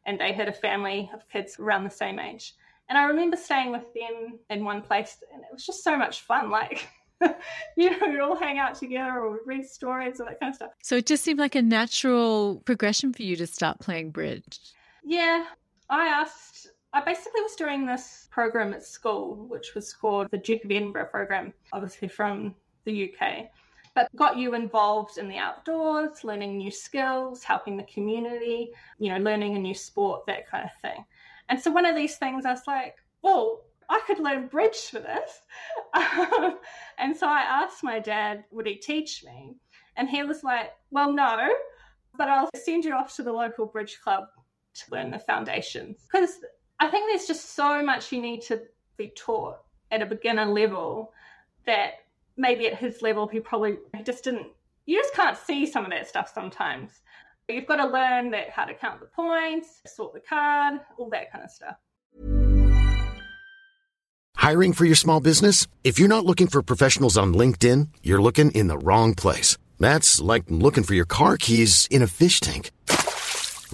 and 0.07 0.21
they 0.21 0.33
had 0.33 0.49
a 0.49 0.53
family 0.53 1.11
of 1.15 1.29
kids 1.29 1.59
around 1.59 1.85
the 1.85 1.91
same 1.91 2.19
age. 2.19 2.55
And 2.89 2.99
I 2.99 3.05
remember 3.05 3.37
staying 3.37 3.73
with 3.73 3.85
them 3.95 4.39
in 4.51 4.65
one 4.65 4.83
place, 4.83 5.17
and 5.33 5.43
it 5.43 5.49
was 5.51 5.65
just 5.65 5.83
so 5.83 5.97
much 5.97 6.21
fun. 6.21 6.51
Like, 6.51 6.87
you 7.77 7.91
know, 7.91 8.09
we'd 8.09 8.21
all 8.21 8.37
hang 8.37 8.59
out 8.59 8.75
together 8.75 9.21
or 9.21 9.41
read 9.47 9.67
stories 9.67 10.21
or 10.21 10.27
that 10.27 10.39
kind 10.39 10.51
of 10.51 10.57
stuff. 10.57 10.71
So 10.83 10.97
it 10.97 11.07
just 11.07 11.25
seemed 11.25 11.39
like 11.39 11.55
a 11.55 11.63
natural 11.63 12.63
progression 12.67 13.13
for 13.15 13.23
you 13.23 13.37
to 13.37 13.47
start 13.47 13.81
playing 13.81 14.11
bridge. 14.11 14.61
Yeah. 15.03 15.47
I 15.89 16.07
asked, 16.07 16.69
I 16.95 17.01
basically 17.01 17.43
was 17.43 17.57
doing 17.57 17.85
this 17.85 18.29
program 18.31 18.73
at 18.73 18.85
school, 18.85 19.47
which 19.49 19.75
was 19.75 19.93
called 19.93 20.29
the 20.31 20.39
Duke 20.39 20.65
of 20.65 20.71
Edinburgh 20.71 21.09
program, 21.11 21.53
obviously 21.73 22.09
from 22.09 22.55
the 22.85 23.13
UK 23.13 23.51
but 23.95 24.15
got 24.17 24.37
you 24.37 24.55
involved 24.55 25.19
in 25.19 25.29
the 25.29 25.37
outdoors, 25.37 26.25
learning 26.25 26.59
new 26.59 26.71
skills, 26.71 27.45
helping 27.45 27.77
the 27.77 27.85
community, 27.85 28.71
you 28.99 29.11
know, 29.11 29.19
learning 29.19 29.57
a 29.57 29.59
new 29.59 29.75
sport, 29.75 30.27
that 30.27 30.49
kind 30.49 30.65
of 30.65 30.81
thing. 30.81 31.05
And 31.49 31.61
so 31.61 31.71
one 31.71 31.87
of 31.87 31.95
these 31.95 32.17
things, 32.17 32.45
I 32.45 32.51
was 32.51 32.67
like, 32.67 32.97
well, 33.23 33.63
I 33.89 34.01
could 34.07 34.19
learn 34.19 34.49
bridge 34.49 34.89
for 34.91 35.01
this. 35.01 35.43
Um, 35.95 36.59
and 36.99 37.17
so 37.17 37.29
I 37.29 37.43
asked 37.43 37.85
my 37.85 38.01
dad, 38.01 38.45
would 38.51 38.67
he 38.67 38.75
teach 38.75 39.23
me? 39.23 39.55
And 39.97 40.11
he 40.11 40.25
was 40.25 40.43
like, 40.43 40.73
well, 40.91 41.13
no, 41.13 41.51
but 42.19 42.29
I'll 42.29 42.51
send 42.57 42.85
you 42.85 42.95
off 42.95 43.15
to 43.17 43.23
the 43.23 43.33
local 43.33 43.67
bridge 43.67 44.01
club 44.03 44.25
to 44.75 44.91
learn 44.91 45.13
the 45.13 45.21
foundations. 45.21 46.09
Because 46.11 46.41
I 46.85 46.91
think 46.91 47.11
there's 47.11 47.27
just 47.27 47.55
so 47.55 47.83
much 47.83 48.13
you 48.13 48.21
need 48.21 48.43
to 48.43 48.61
be 48.99 49.09
taught 49.17 49.57
at 49.91 50.03
a 50.03 50.07
beginner 50.07 50.45
level 50.45 51.15
that 51.65 52.05
maybe 52.37 52.67
at 52.67 52.77
his 52.77 53.01
level 53.01 53.27
he 53.27 53.41
probably 53.41 53.79
just 54.05 54.25
didn't 54.25 54.49
you 54.85 55.01
just 55.01 55.15
can't 55.15 55.39
see 55.39 55.65
some 55.65 55.87
of 55.87 55.91
that 55.93 56.07
stuff 56.07 56.31
sometimes. 56.35 56.91
You've 57.49 57.67
got 57.67 57.77
to 57.77 57.87
learn 57.87 58.33
that 58.33 58.51
how 58.51 58.67
to 58.67 58.75
count 58.75 59.01
the 59.01 59.07
points 59.07 59.81
sort 59.87 60.13
the 60.13 60.21
card 60.21 60.75
all 60.99 61.09
that 61.09 61.33
kind 61.33 61.43
of 61.43 61.51
stuff. 61.51 61.77
Hiring 64.37 64.75
for 64.75 64.85
your 64.85 64.95
small 64.95 65.21
business? 65.21 65.67
If 65.85 65.99
you're 65.99 66.07
not 66.09 66.27
looking 66.27 66.49
for 66.49 66.63
professionals 66.63 67.17
on 67.17 67.33
linkedin 67.33 67.89
you're 68.03 68.21
looking 68.21 68.51
in 68.51 68.67
the 68.67 68.77
wrong 68.77 69.15
place. 69.15 69.57
That's 69.81 70.21
like 70.21 70.45
looking 70.49 70.85
for 70.85 70.93
your 70.93 71.07
car 71.07 71.39
keys 71.39 71.89
in 71.91 72.03
a 72.03 72.07
fish 72.07 72.41
tank 72.41 72.73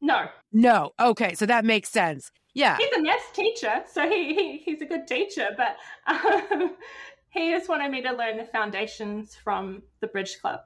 No 0.00 0.26
No. 0.52 0.92
Okay, 1.00 1.34
so 1.34 1.46
that 1.46 1.64
makes 1.64 1.88
sense. 1.90 2.30
Yeah. 2.54 2.76
he's 2.78 2.92
a 2.96 3.02
maths 3.02 3.30
teacher 3.34 3.82
so 3.92 4.08
he, 4.08 4.34
he 4.34 4.58
he's 4.64 4.80
a 4.80 4.86
good 4.86 5.06
teacher 5.06 5.48
but 5.56 5.76
um, 6.06 6.74
he 7.30 7.50
just 7.50 7.68
wanted 7.68 7.90
me 7.90 8.00
to 8.02 8.12
learn 8.12 8.38
the 8.38 8.44
foundations 8.46 9.34
from 9.34 9.82
the 10.00 10.06
bridge 10.06 10.38
club 10.40 10.60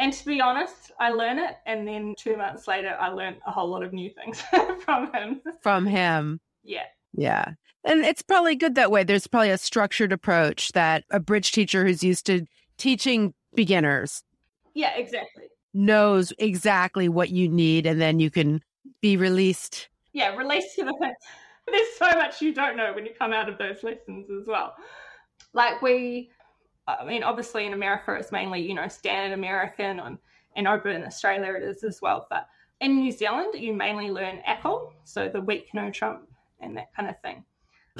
and 0.00 0.12
to 0.12 0.24
be 0.26 0.40
honest 0.40 0.90
i 0.98 1.10
learn 1.10 1.38
it 1.38 1.54
and 1.64 1.86
then 1.86 2.14
two 2.18 2.36
months 2.36 2.66
later 2.66 2.96
i 3.00 3.08
learned 3.08 3.36
a 3.46 3.52
whole 3.52 3.68
lot 3.68 3.84
of 3.84 3.92
new 3.92 4.10
things 4.10 4.42
from 4.84 5.12
him 5.12 5.40
From 5.62 5.86
him. 5.86 6.40
yeah 6.64 6.86
Yeah. 7.12 7.52
And 7.84 8.04
it's 8.04 8.22
probably 8.22 8.56
good 8.56 8.74
that 8.74 8.90
way. 8.90 9.04
There's 9.04 9.28
probably 9.28 9.50
a 9.50 9.56
structured 9.58 10.12
approach 10.12 10.72
that 10.72 11.04
a 11.10 11.20
bridge 11.20 11.52
teacher 11.52 11.86
who's 11.86 12.02
used 12.02 12.26
to 12.26 12.44
teaching 12.76 13.32
beginners 13.54 14.22
yeah 14.74 14.94
exactly 14.96 15.44
knows 15.72 16.32
exactly 16.38 17.08
what 17.08 17.30
you 17.30 17.48
need 17.48 17.86
and 17.86 18.00
then 18.00 18.18
you 18.18 18.30
can 18.30 18.60
be 19.00 19.16
released. 19.16 19.88
yeah 20.12 20.34
release 20.34 20.74
to 20.74 20.84
the 20.84 20.94
there's 21.70 21.88
so 21.98 22.06
much 22.18 22.40
you 22.40 22.52
don't 22.54 22.76
know 22.76 22.92
when 22.94 23.04
you 23.04 23.12
come 23.18 23.32
out 23.32 23.48
of 23.48 23.58
those 23.58 23.82
lessons 23.82 24.28
as 24.30 24.46
well 24.46 24.74
like 25.52 25.80
we 25.82 26.30
i 26.86 27.04
mean 27.04 27.22
obviously 27.22 27.66
in 27.66 27.72
america 27.74 28.14
it's 28.14 28.32
mainly 28.32 28.60
you 28.60 28.74
know 28.74 28.88
standard 28.88 29.34
american 29.34 30.00
and, 30.00 30.18
and 30.56 30.66
over 30.66 30.88
in 30.88 31.04
australia 31.04 31.52
it 31.54 31.62
is 31.62 31.84
as 31.84 32.00
well 32.00 32.26
but 32.30 32.48
in 32.80 32.96
new 32.96 33.12
zealand 33.12 33.52
you 33.54 33.72
mainly 33.74 34.10
learn 34.10 34.40
Acol 34.48 34.92
so 35.04 35.28
the 35.28 35.40
weak 35.40 35.68
no 35.74 35.90
trump 35.90 36.26
and 36.60 36.76
that 36.76 36.92
kind 36.94 37.08
of 37.08 37.20
thing 37.20 37.44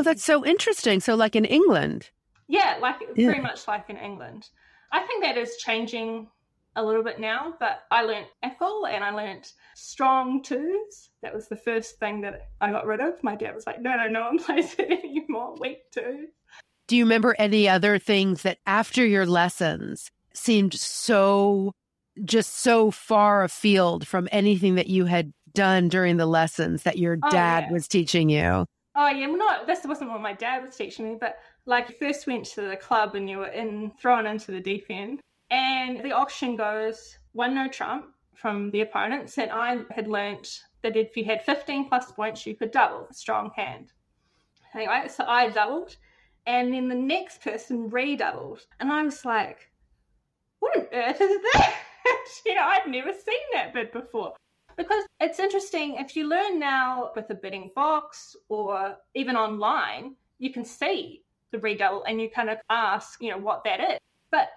Oh, 0.00 0.04
that's 0.04 0.22
so 0.22 0.46
interesting. 0.46 1.00
So 1.00 1.16
like 1.16 1.34
in 1.34 1.44
England. 1.44 2.10
yeah 2.46 2.78
like 2.80 3.00
Yeah. 3.16 3.26
very 3.30 3.40
much 3.40 3.66
like 3.66 3.90
in 3.90 3.96
england 3.96 4.48
i 4.92 5.00
think 5.00 5.24
that 5.24 5.36
is 5.36 5.56
changing 5.56 6.28
a 6.76 6.84
little 6.84 7.02
bit 7.02 7.18
now 7.18 7.54
but 7.58 7.80
i 7.90 8.02
learned 8.02 8.26
Acol 8.44 8.86
and 8.88 9.02
i 9.02 9.10
learned 9.10 9.50
strong 9.74 10.42
twos 10.42 11.10
that 11.22 11.34
was 11.34 11.48
the 11.48 11.56
first 11.56 11.98
thing 11.98 12.20
that 12.20 12.48
i 12.60 12.70
got 12.70 12.86
rid 12.86 13.00
of 13.00 13.22
my 13.24 13.34
dad 13.34 13.54
was 13.54 13.66
like 13.66 13.80
no 13.80 13.96
no 13.96 14.06
no 14.06 14.20
one 14.26 14.38
plays 14.44 14.74
it 14.78 14.90
anymore 15.04 15.54
weak 15.60 15.78
twos 15.92 16.28
Do 16.86 16.96
you 16.96 17.04
remember 17.04 17.34
any 17.38 17.68
other 17.68 17.98
things 17.98 18.42
that 18.42 18.58
after 18.66 19.04
your 19.04 19.26
lessons 19.26 20.10
seemed 20.34 20.74
so 20.74 21.72
just 22.24 22.60
so 22.60 22.90
far 22.90 23.44
afield 23.44 24.06
from 24.06 24.28
anything 24.32 24.74
that 24.76 24.86
you 24.88 25.04
had 25.06 25.32
done 25.54 25.88
during 25.88 26.16
the 26.16 26.26
lessons 26.26 26.82
that 26.84 26.98
your 26.98 27.18
Oh, 27.24 27.30
dad 27.30 27.64
yeah. 27.66 27.72
was 27.72 27.88
teaching 27.88 28.28
you? 28.28 28.64
Oh 28.96 29.08
yeah, 29.08 29.26
well, 29.28 29.36
not 29.38 29.66
this 29.66 29.80
wasn't 29.84 30.10
what 30.10 30.20
my 30.20 30.32
dad 30.32 30.64
was 30.64 30.76
teaching 30.76 31.08
me, 31.08 31.16
but 31.20 31.36
like 31.66 31.88
you 31.88 31.94
first 31.96 32.26
went 32.26 32.44
to 32.46 32.62
the 32.62 32.76
club 32.76 33.14
and 33.14 33.28
you 33.30 33.38
were 33.38 33.46
in 33.48 33.92
thrown 34.00 34.26
into 34.26 34.50
the 34.50 34.60
deep 34.60 34.86
end, 34.90 35.20
and 35.50 36.02
the 36.02 36.12
auction 36.12 36.56
goes 36.56 37.18
one 37.32 37.54
no 37.54 37.68
trump 37.68 38.06
from 38.34 38.70
the 38.70 38.82
opponents, 38.82 39.38
and 39.38 39.50
I 39.50 39.78
had 39.90 40.08
learnt 40.08 40.64
that 40.82 40.96
if 40.96 41.16
you 41.16 41.24
had 41.24 41.42
15 41.42 41.88
plus 41.88 42.12
points, 42.12 42.46
you 42.46 42.54
could 42.54 42.70
double 42.70 43.08
a 43.10 43.14
strong 43.14 43.50
hand. 43.56 43.92
Anyway, 44.74 45.08
so 45.08 45.24
I 45.26 45.48
doubled, 45.48 45.96
and 46.46 46.72
then 46.72 46.88
the 46.88 46.94
next 46.94 47.42
person 47.42 47.90
redoubled, 47.90 48.66
and 48.80 48.92
I 48.92 49.02
was 49.02 49.24
like, 49.24 49.70
"What 50.60 50.76
on 50.76 50.86
earth 50.92 51.20
is 51.20 51.40
that?" 51.52 51.74
you 52.46 52.54
know, 52.54 52.62
I'd 52.62 52.86
never 52.86 53.12
seen 53.12 53.40
that 53.52 53.74
bid 53.74 53.92
before. 53.92 54.34
Because 54.76 55.04
it's 55.20 55.40
interesting, 55.40 55.96
if 55.96 56.14
you 56.14 56.28
learn 56.28 56.60
now 56.60 57.10
with 57.16 57.28
a 57.30 57.34
bidding 57.34 57.70
box 57.74 58.36
or 58.48 58.96
even 59.14 59.34
online, 59.34 60.14
you 60.38 60.52
can 60.52 60.64
see 60.64 61.24
the 61.50 61.58
redouble 61.58 62.04
and 62.04 62.20
you 62.20 62.30
kind 62.30 62.48
of 62.48 62.58
ask, 62.70 63.20
you 63.20 63.30
know, 63.30 63.38
what 63.38 63.64
that 63.64 63.80
is. 63.80 63.98
But 64.30 64.50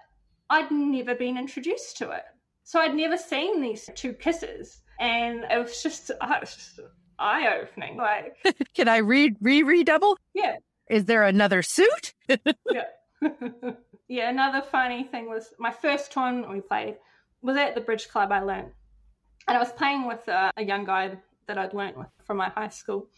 I'd 0.52 0.70
never 0.70 1.14
been 1.14 1.38
introduced 1.38 1.96
to 1.98 2.10
it. 2.10 2.24
So 2.62 2.78
I'd 2.78 2.94
never 2.94 3.16
seen 3.16 3.62
these 3.62 3.88
two 3.94 4.12
kisses. 4.12 4.82
And 5.00 5.44
it 5.50 5.58
was 5.58 5.82
just, 5.82 6.10
uh, 6.10 6.14
it 6.22 6.40
was 6.40 6.54
just 6.54 6.80
eye 7.18 7.58
opening. 7.58 7.96
Like, 7.96 8.36
Can 8.74 8.86
I 8.86 8.98
re 8.98 9.34
re 9.40 9.62
redouble? 9.62 10.18
yeah, 10.34 10.56
Is 10.90 11.06
there 11.06 11.22
another 11.22 11.62
suit? 11.62 12.12
yeah. 12.28 12.84
yeah, 14.08 14.28
another 14.28 14.60
funny 14.60 15.04
thing 15.04 15.26
was 15.28 15.54
my 15.58 15.70
first 15.70 16.12
tournament 16.12 16.52
we 16.52 16.60
played 16.60 16.96
was 17.40 17.56
at 17.56 17.74
the 17.74 17.80
Bridge 17.80 18.08
Club 18.10 18.30
I 18.30 18.40
learned. 18.40 18.72
And 19.48 19.56
I 19.56 19.60
was 19.60 19.72
playing 19.72 20.06
with 20.06 20.28
a, 20.28 20.52
a 20.56 20.62
young 20.62 20.84
guy 20.84 21.16
that 21.46 21.56
I'd 21.56 21.72
learnt 21.72 21.96
with 21.96 22.08
from 22.24 22.36
my 22.36 22.50
high 22.50 22.68
school. 22.68 23.08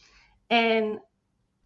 And 0.51 1.01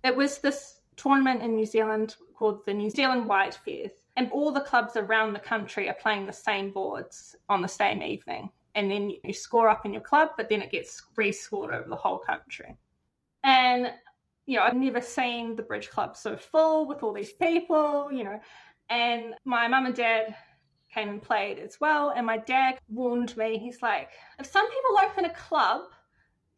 it 0.03 0.17
was 0.17 0.39
this 0.39 0.81
tournament 0.97 1.43
in 1.43 1.55
New 1.57 1.67
Zealand 1.67 2.17
called 2.39 2.65
the 2.65 2.73
New 2.73 2.91
Zealand 2.91 3.27
White 3.27 3.55
Fairs. 3.65 3.93
And 4.19 4.31
all 4.33 4.51
the 4.51 4.61
clubs 4.61 4.97
around 4.97 5.33
the 5.33 5.39
country 5.39 5.89
are 5.89 5.95
playing 5.95 6.27
the 6.27 6.33
same 6.33 6.73
boards 6.73 7.37
on 7.49 7.63
the 7.63 7.69
same 7.69 8.03
evening. 8.03 8.51
And 8.75 8.91
then 8.91 9.13
you 9.23 9.33
score 9.33 9.69
up 9.69 9.87
in 9.87 9.93
your 9.93 10.03
club, 10.03 10.31
but 10.37 10.49
then 10.49 10.61
it 10.61 10.73
gets 10.73 11.01
re-scored 11.17 11.73
over 11.73 11.89
the 11.89 11.95
whole 11.95 12.19
country. 12.19 12.77
And 13.45 13.93
you 14.47 14.57
know, 14.57 14.65
I've 14.65 14.75
never 14.75 15.01
seen 15.01 15.55
the 15.55 15.63
bridge 15.63 15.89
club 15.89 16.17
so 16.17 16.37
full 16.37 16.89
with 16.89 17.05
all 17.05 17.13
these 17.13 17.33
people, 17.33 18.11
you 18.11 18.25
know. 18.25 18.41
And 18.91 19.35
my 19.45 19.69
mum 19.69 19.87
and 19.87 19.95
dad 19.95 20.35
came 20.93 21.11
and 21.11 21.23
played 21.23 21.61
as 21.61 21.79
well. 21.81 22.11
And 22.17 22.27
my 22.27 22.39
dad 22.39 22.81
warned 22.89 23.37
me, 23.37 23.59
he's 23.59 23.83
like, 23.83 24.09
if 24.41 24.47
some 24.47 24.69
people 24.69 24.99
open 25.05 25.27
a 25.27 25.35
club, 25.35 25.83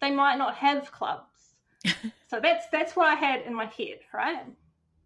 they 0.01 0.11
might 0.11 0.39
not 0.39 0.55
have 0.55 0.91
clubs. 0.91 1.57
so 2.31 2.41
that's 2.41 2.69
that's 2.73 2.97
what 2.97 3.09
I 3.09 3.17
had 3.17 3.43
in 3.43 3.55
my 3.55 3.67
head, 3.67 3.99
right? 4.15 4.47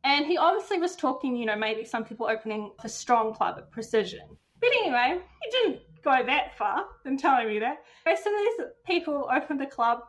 And 0.05 0.27
he 0.27 0.37
obviously 0.37 0.79
was 0.79 0.97
talking, 0.97 1.35
you 1.35 1.47
know, 1.47 1.57
maybe 1.57 1.85
some 1.85 2.05
people 2.05 2.27
opening 2.27 2.71
a 2.85 2.89
strong 2.89 3.35
club 3.35 3.57
at 3.59 3.71
precision. 3.71 4.37
But 4.61 4.71
anyway, 4.81 5.19
he 5.43 5.51
didn't 5.51 5.81
go 6.03 6.23
that 6.25 6.57
far 6.59 6.85
in 7.07 7.17
telling 7.17 7.49
me 7.49 7.59
that. 7.61 7.79
So 8.07 8.31
these 8.31 8.69
people 8.87 9.29
opened 9.35 9.63
a 9.63 9.67
club 9.67 10.01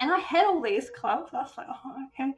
and 0.00 0.12
I 0.12 0.18
had 0.18 0.44
all 0.44 0.60
these 0.60 0.90
clubs. 0.90 1.30
I 1.32 1.38
was 1.38 1.52
like, 1.56 1.66
oh, 1.68 1.94
okay. 2.08 2.32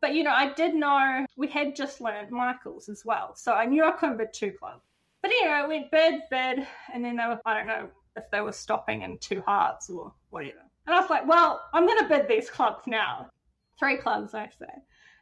But 0.00 0.14
you 0.14 0.24
know, 0.24 0.32
I 0.32 0.52
did 0.54 0.74
know 0.74 1.24
we 1.36 1.46
had 1.46 1.76
just 1.76 2.00
learned 2.00 2.30
Michaels 2.30 2.88
as 2.88 3.04
well. 3.04 3.34
So 3.36 3.52
I 3.52 3.66
knew 3.66 3.84
I 3.84 3.92
couldn't 3.92 4.18
bid 4.18 4.32
two 4.32 4.52
clubs. 4.52 4.82
But 5.22 5.30
anyway, 5.30 5.52
I 5.52 5.66
went 5.66 5.90
bid, 5.90 6.22
bid, 6.30 6.66
and 6.92 7.04
then 7.04 7.16
they 7.16 7.26
were, 7.26 7.40
I 7.44 7.54
don't 7.54 7.66
know 7.66 7.88
if 8.16 8.24
they 8.32 8.40
were 8.40 8.52
stopping 8.52 9.02
in 9.02 9.18
two 9.18 9.42
hearts 9.42 9.90
or 9.90 10.12
whatever. 10.30 10.58
And 10.86 10.94
I 10.96 11.00
was 11.00 11.10
like, 11.10 11.28
well, 11.28 11.60
I'm 11.74 11.86
going 11.86 11.98
to 11.98 12.08
bid 12.08 12.26
these 12.26 12.50
clubs 12.50 12.84
now. 12.86 13.30
Three 13.78 13.98
clubs, 13.98 14.34
I 14.34 14.48
say. 14.58 14.66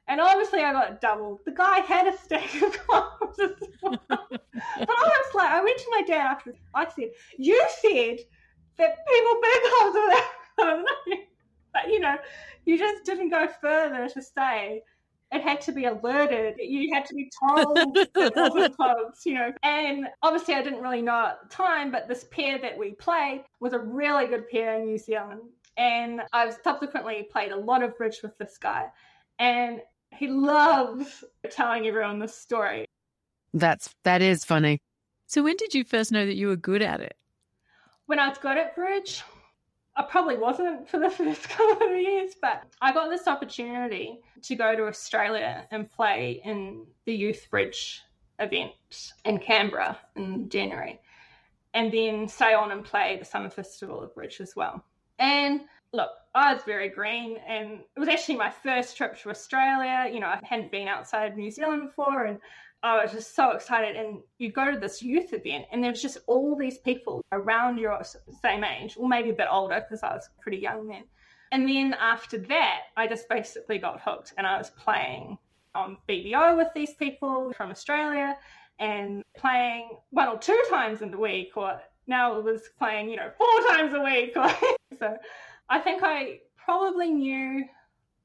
And 0.08 0.20
obviously, 0.20 0.60
I 0.60 0.72
got 0.72 1.00
doubled. 1.00 1.40
The 1.44 1.52
guy 1.52 1.80
had 1.80 2.06
a 2.06 2.16
stack 2.16 2.62
of 2.62 2.72
clubs 2.86 3.38
as 3.38 3.50
well. 3.82 4.00
but 4.08 4.40
I 4.50 4.86
was 4.88 5.34
like, 5.34 5.50
I 5.50 5.62
went 5.62 5.78
to 5.78 5.90
my 5.90 6.02
dad 6.02 6.26
after. 6.26 6.54
I 6.74 6.88
said, 6.88 7.10
"You 7.36 7.62
said 7.80 8.18
that 8.78 8.96
people 9.06 9.40
clubs 9.78 9.96
without." 10.56 10.84
but 11.74 11.88
you 11.88 12.00
know, 12.00 12.16
you 12.64 12.78
just 12.78 13.04
didn't 13.04 13.28
go 13.30 13.48
further 13.60 14.08
to 14.08 14.22
say 14.22 14.82
it 15.30 15.42
had 15.42 15.60
to 15.62 15.72
be 15.72 15.84
alerted. 15.84 16.56
You 16.58 16.94
had 16.94 17.04
to 17.06 17.14
be 17.14 17.30
told 17.46 17.76
that 17.76 18.08
it 18.16 18.32
wasn't 18.36 18.76
clubs, 18.76 19.26
you 19.26 19.34
know. 19.34 19.52
And 19.62 20.06
obviously, 20.22 20.54
I 20.54 20.62
didn't 20.62 20.80
really 20.80 21.02
know 21.02 21.26
at 21.26 21.42
the 21.42 21.54
time, 21.54 21.90
but 21.90 22.08
this 22.08 22.24
pair 22.30 22.58
that 22.58 22.78
we 22.78 22.92
played 22.92 23.44
was 23.60 23.74
a 23.74 23.78
really 23.78 24.26
good 24.26 24.48
pair 24.48 24.78
in 24.78 24.86
New 24.86 24.98
Zealand. 24.98 25.42
And 25.76 26.22
I've 26.32 26.56
subsequently 26.64 27.28
played 27.30 27.52
a 27.52 27.56
lot 27.56 27.82
of 27.82 27.96
bridge 27.96 28.20
with 28.22 28.36
this 28.38 28.56
guy. 28.58 28.86
And 29.38 29.80
he 30.10 30.28
loves 30.28 31.24
telling 31.50 31.86
everyone 31.86 32.18
this 32.18 32.36
story. 32.36 32.86
That's 33.54 33.94
that 34.04 34.22
is 34.22 34.44
funny. 34.44 34.78
So 35.26 35.42
when 35.42 35.56
did 35.56 35.74
you 35.74 35.84
first 35.84 36.12
know 36.12 36.26
that 36.26 36.36
you 36.36 36.48
were 36.48 36.56
good 36.56 36.82
at 36.82 37.00
it? 37.00 37.16
When 38.06 38.18
I 38.18 38.28
was 38.28 38.38
good 38.38 38.56
at 38.56 38.74
bridge, 38.74 39.22
I 39.96 40.02
probably 40.02 40.36
wasn't 40.36 40.88
for 40.88 40.98
the 40.98 41.10
first 41.10 41.48
couple 41.48 41.88
of 41.88 41.96
years, 41.96 42.34
but 42.40 42.64
I 42.80 42.92
got 42.92 43.10
this 43.10 43.26
opportunity 43.26 44.20
to 44.42 44.56
go 44.56 44.74
to 44.76 44.86
Australia 44.86 45.66
and 45.70 45.90
play 45.90 46.40
in 46.44 46.86
the 47.04 47.14
Youth 47.14 47.48
Bridge 47.50 48.02
event 48.38 48.72
in 49.24 49.38
Canberra 49.38 49.98
in 50.16 50.48
January, 50.48 51.00
and 51.74 51.92
then 51.92 52.28
stay 52.28 52.54
on 52.54 52.70
and 52.70 52.84
play 52.84 53.16
the 53.18 53.24
Summer 53.24 53.50
Festival 53.50 54.00
of 54.00 54.14
Bridge 54.14 54.40
as 54.40 54.54
well. 54.54 54.84
And 55.18 55.62
look, 55.92 56.10
I 56.34 56.52
was 56.52 56.62
very 56.64 56.88
green, 56.88 57.38
and 57.46 57.80
it 57.96 58.00
was 58.00 58.08
actually 58.08 58.36
my 58.36 58.50
first 58.50 58.96
trip 58.96 59.18
to 59.22 59.30
Australia. 59.30 60.08
You 60.12 60.20
know, 60.20 60.26
I 60.26 60.40
hadn't 60.42 60.70
been 60.70 60.88
outside 60.88 61.36
New 61.36 61.50
Zealand 61.50 61.82
before, 61.86 62.24
and 62.24 62.38
I 62.82 63.02
was 63.02 63.12
just 63.12 63.34
so 63.34 63.50
excited. 63.50 63.96
And 63.96 64.20
you 64.38 64.52
go 64.52 64.70
to 64.70 64.78
this 64.78 65.02
youth 65.02 65.32
event, 65.32 65.66
and 65.72 65.82
there's 65.82 66.02
just 66.02 66.18
all 66.26 66.56
these 66.56 66.78
people 66.78 67.24
around 67.32 67.78
your 67.78 68.00
same 68.42 68.64
age, 68.64 68.96
or 68.98 69.08
maybe 69.08 69.30
a 69.30 69.34
bit 69.34 69.48
older 69.50 69.80
because 69.80 70.02
I 70.02 70.14
was 70.14 70.28
pretty 70.40 70.58
young 70.58 70.86
then. 70.88 71.04
And 71.50 71.68
then 71.68 71.94
after 71.98 72.38
that, 72.38 72.80
I 72.96 73.06
just 73.06 73.28
basically 73.28 73.78
got 73.78 74.00
hooked, 74.00 74.34
and 74.36 74.46
I 74.46 74.58
was 74.58 74.70
playing 74.70 75.38
on 75.74 75.96
BBO 76.08 76.56
with 76.56 76.68
these 76.74 76.94
people 76.94 77.52
from 77.56 77.70
Australia 77.70 78.36
and 78.78 79.22
playing 79.36 79.90
one 80.10 80.28
or 80.28 80.38
two 80.38 80.60
times 80.70 81.02
in 81.02 81.10
the 81.10 81.18
week, 81.18 81.56
or 81.56 81.80
now 82.06 82.38
it 82.38 82.44
was 82.44 82.68
playing, 82.78 83.10
you 83.10 83.16
know, 83.16 83.30
four 83.36 83.60
times 83.70 83.94
a 83.94 84.00
week. 84.00 84.34
so 84.98 85.16
I 85.70 85.78
think 85.78 86.02
I 86.02 86.40
probably 86.56 87.10
knew 87.10 87.64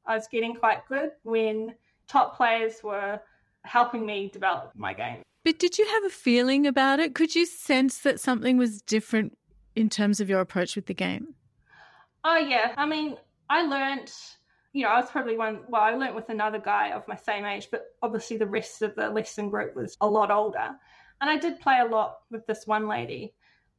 I 0.05 0.15
was 0.15 0.27
getting 0.27 0.55
quite 0.55 0.87
good 0.87 1.11
when 1.23 1.75
top 2.07 2.35
players 2.35 2.83
were 2.83 3.19
helping 3.63 4.05
me 4.05 4.29
develop 4.31 4.71
my 4.75 4.93
game. 4.93 5.21
But 5.43 5.59
did 5.59 5.77
you 5.77 5.85
have 5.85 6.05
a 6.05 6.09
feeling 6.09 6.65
about 6.65 6.99
it? 6.99 7.15
Could 7.15 7.35
you 7.35 7.45
sense 7.45 7.99
that 7.99 8.19
something 8.19 8.57
was 8.57 8.81
different 8.81 9.37
in 9.75 9.89
terms 9.89 10.19
of 10.19 10.29
your 10.29 10.39
approach 10.39 10.75
with 10.75 10.85
the 10.85 10.93
game? 10.93 11.35
Oh, 12.23 12.37
yeah. 12.37 12.73
I 12.77 12.85
mean, 12.85 13.17
I 13.49 13.63
learned, 13.63 14.11
you 14.71 14.83
know, 14.83 14.89
I 14.89 15.01
was 15.01 15.09
probably 15.09 15.37
one, 15.37 15.61
well, 15.67 15.81
I 15.81 15.95
learned 15.95 16.15
with 16.15 16.29
another 16.29 16.59
guy 16.59 16.91
of 16.91 17.05
my 17.07 17.15
same 17.15 17.43
age, 17.43 17.67
but 17.71 17.87
obviously 18.01 18.37
the 18.37 18.47
rest 18.47 18.81
of 18.81 18.95
the 18.95 19.09
lesson 19.09 19.49
group 19.49 19.75
was 19.75 19.97
a 19.99 20.07
lot 20.07 20.31
older. 20.31 20.69
And 21.19 21.29
I 21.29 21.37
did 21.37 21.59
play 21.59 21.79
a 21.79 21.85
lot 21.85 22.19
with 22.31 22.45
this 22.47 22.65
one 22.65 22.87
lady, 22.87 23.33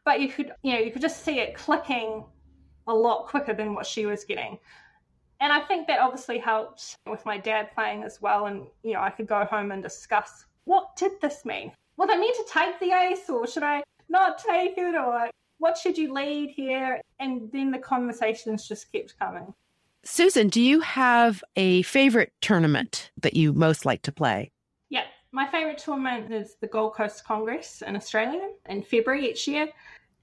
but 0.04 0.20
you 0.20 0.28
could, 0.28 0.52
you 0.62 0.74
know, 0.74 0.80
you 0.80 0.90
could 0.90 1.02
just 1.02 1.24
see 1.24 1.38
it 1.40 1.54
clicking 1.54 2.24
a 2.86 2.94
lot 2.94 3.26
quicker 3.26 3.54
than 3.54 3.74
what 3.74 3.86
she 3.86 4.06
was 4.06 4.24
getting. 4.24 4.58
And 5.40 5.52
I 5.52 5.60
think 5.60 5.86
that 5.88 6.00
obviously 6.00 6.38
helped 6.38 6.96
with 7.08 7.24
my 7.26 7.38
dad 7.38 7.72
playing 7.74 8.02
as 8.02 8.22
well. 8.22 8.46
And, 8.46 8.66
you 8.82 8.92
know, 8.94 9.00
I 9.00 9.10
could 9.10 9.26
go 9.26 9.44
home 9.44 9.72
and 9.72 9.82
discuss 9.82 10.46
what 10.64 10.96
did 10.96 11.12
this 11.20 11.44
mean? 11.44 11.72
Was 11.96 12.08
I 12.10 12.16
meant 12.16 12.34
to 12.36 12.52
take 12.52 12.80
the 12.80 12.92
ace 12.92 13.28
or 13.28 13.46
should 13.46 13.62
I 13.62 13.82
not 14.08 14.38
take 14.38 14.78
it? 14.78 14.94
Or 14.94 15.28
what 15.58 15.76
should 15.76 15.98
you 15.98 16.12
lead 16.12 16.50
here? 16.50 17.00
And 17.20 17.50
then 17.52 17.70
the 17.70 17.78
conversations 17.78 18.66
just 18.66 18.90
kept 18.92 19.18
coming. 19.18 19.52
Susan, 20.04 20.48
do 20.48 20.60
you 20.60 20.80
have 20.80 21.42
a 21.56 21.82
favorite 21.82 22.32
tournament 22.40 23.10
that 23.20 23.34
you 23.34 23.52
most 23.52 23.86
like 23.86 24.02
to 24.02 24.12
play? 24.12 24.50
Yeah, 24.90 25.04
my 25.32 25.46
favorite 25.46 25.78
tournament 25.78 26.32
is 26.32 26.56
the 26.60 26.66
Gold 26.66 26.94
Coast 26.94 27.24
Congress 27.24 27.82
in 27.86 27.96
Australia 27.96 28.50
in 28.68 28.82
February 28.82 29.30
each 29.30 29.48
year. 29.48 29.68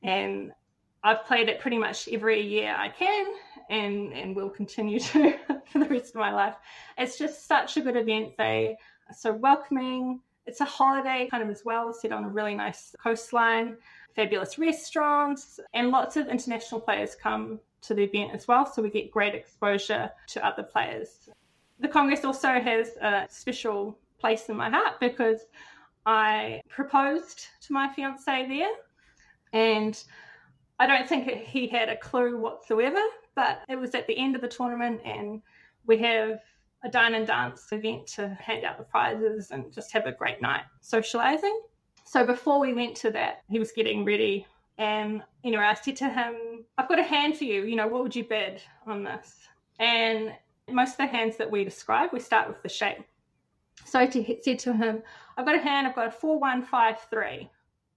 And 0.03 0.51
I've 1.03 1.25
played 1.25 1.49
it 1.49 1.59
pretty 1.59 1.77
much 1.77 2.07
every 2.09 2.41
year 2.41 2.75
I 2.77 2.89
can 2.89 3.33
and, 3.69 4.13
and 4.13 4.35
will 4.35 4.49
continue 4.49 4.99
to 4.99 5.33
for 5.71 5.79
the 5.79 5.85
rest 5.85 6.09
of 6.09 6.15
my 6.15 6.31
life. 6.31 6.55
It's 6.97 7.17
just 7.17 7.47
such 7.47 7.77
a 7.77 7.81
good 7.81 7.95
event. 7.95 8.33
They 8.37 8.77
are 9.09 9.15
so 9.15 9.33
welcoming. 9.33 10.19
It's 10.45 10.61
a 10.61 10.65
holiday 10.65 11.27
kind 11.29 11.43
of 11.43 11.49
as 11.49 11.63
well, 11.65 11.93
set 11.93 12.11
on 12.11 12.23
a 12.23 12.29
really 12.29 12.55
nice 12.55 12.95
coastline, 13.01 13.77
fabulous 14.15 14.59
restaurants, 14.59 15.59
and 15.73 15.89
lots 15.89 16.17
of 16.17 16.27
international 16.27 16.81
players 16.81 17.15
come 17.15 17.59
to 17.81 17.93
the 17.93 18.03
event 18.03 18.31
as 18.33 18.47
well. 18.47 18.65
So 18.65 18.81
we 18.81 18.89
get 18.89 19.11
great 19.11 19.33
exposure 19.33 20.11
to 20.27 20.45
other 20.45 20.63
players. 20.63 21.29
The 21.79 21.87
Congress 21.87 22.23
also 22.25 22.59
has 22.59 22.89
a 23.01 23.25
special 23.29 23.97
place 24.19 24.49
in 24.49 24.55
my 24.55 24.69
heart 24.69 24.99
because 24.99 25.47
I 26.05 26.61
proposed 26.69 27.47
to 27.61 27.73
my 27.73 27.91
fiance 27.93 28.47
there 28.47 28.71
and 29.53 30.03
I 30.81 30.87
don't 30.87 31.07
think 31.07 31.27
he 31.27 31.67
had 31.67 31.89
a 31.89 31.95
clue 31.95 32.39
whatsoever, 32.39 32.99
but 33.35 33.61
it 33.69 33.75
was 33.75 33.93
at 33.93 34.07
the 34.07 34.17
end 34.17 34.33
of 34.33 34.41
the 34.41 34.47
tournament, 34.47 34.99
and 35.05 35.43
we 35.85 35.99
have 35.99 36.39
a 36.83 36.89
dine 36.89 37.13
and 37.13 37.27
dance 37.27 37.71
event 37.71 38.07
to 38.15 38.29
hand 38.29 38.65
out 38.65 38.79
the 38.79 38.83
prizes 38.83 39.51
and 39.51 39.71
just 39.71 39.91
have 39.91 40.07
a 40.07 40.11
great 40.11 40.41
night 40.41 40.63
socializing. 40.79 41.61
So 42.03 42.25
before 42.25 42.59
we 42.59 42.73
went 42.73 42.95
to 42.97 43.11
that, 43.11 43.43
he 43.47 43.59
was 43.59 43.71
getting 43.71 44.03
ready, 44.03 44.47
and 44.79 45.21
you 45.43 45.51
know, 45.51 45.59
I 45.59 45.75
said 45.75 45.97
to 45.97 46.09
him, 46.09 46.65
"I've 46.79 46.89
got 46.89 46.97
a 46.97 47.03
hand 47.03 47.37
for 47.37 47.43
you. 47.43 47.61
You 47.63 47.75
know, 47.75 47.87
what 47.87 48.01
would 48.01 48.15
you 48.15 48.23
bid 48.23 48.63
on 48.87 49.03
this?" 49.03 49.47
And 49.77 50.33
most 50.67 50.93
of 50.93 50.97
the 50.97 51.05
hands 51.05 51.37
that 51.37 51.51
we 51.51 51.63
describe, 51.63 52.11
we 52.11 52.19
start 52.19 52.47
with 52.47 52.63
the 52.63 52.69
shape. 52.69 53.05
So 53.85 53.99
I 53.99 54.09
said 54.09 54.57
to 54.57 54.73
him, 54.73 55.03
"I've 55.37 55.45
got 55.45 55.53
a 55.53 55.59
hand. 55.59 55.85
I've 55.85 55.95
got 55.95 56.07
a 56.07 56.11
four, 56.11 56.39
one, 56.39 56.63
five, 56.63 56.99
three. 57.11 57.51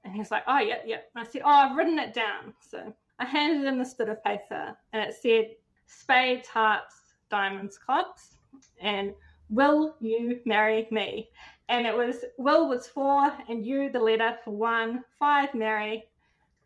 And 0.05 0.13
he 0.13 0.19
was 0.19 0.31
like, 0.31 0.45
oh, 0.47 0.59
yeah, 0.59 0.79
yeah. 0.85 0.99
And 1.15 1.27
I 1.27 1.31
said, 1.31 1.43
oh, 1.45 1.51
I've 1.51 1.77
written 1.77 1.99
it 1.99 2.13
down. 2.13 2.55
So 2.61 2.93
I 3.19 3.25
handed 3.25 3.67
him 3.67 3.79
this 3.79 3.95
bit 3.95 4.09
of 4.09 4.23
paper 4.23 4.77
and 4.93 5.03
it 5.03 5.15
said 5.15 5.57
spades, 5.87 6.49
hearts, 6.49 6.95
diamonds, 7.31 7.79
clubs, 7.79 8.37
and 8.81 9.15
will 9.49 9.97
you 10.01 10.41
marry 10.45 10.87
me? 10.91 11.29
And 11.69 11.87
it 11.87 11.97
was 11.97 12.25
will 12.37 12.69
was 12.69 12.87
four 12.87 13.33
and 13.49 13.65
you 13.65 13.91
the 13.91 13.99
letter 13.99 14.37
for 14.45 14.51
one, 14.51 15.03
five 15.19 15.55
marry, 15.55 16.05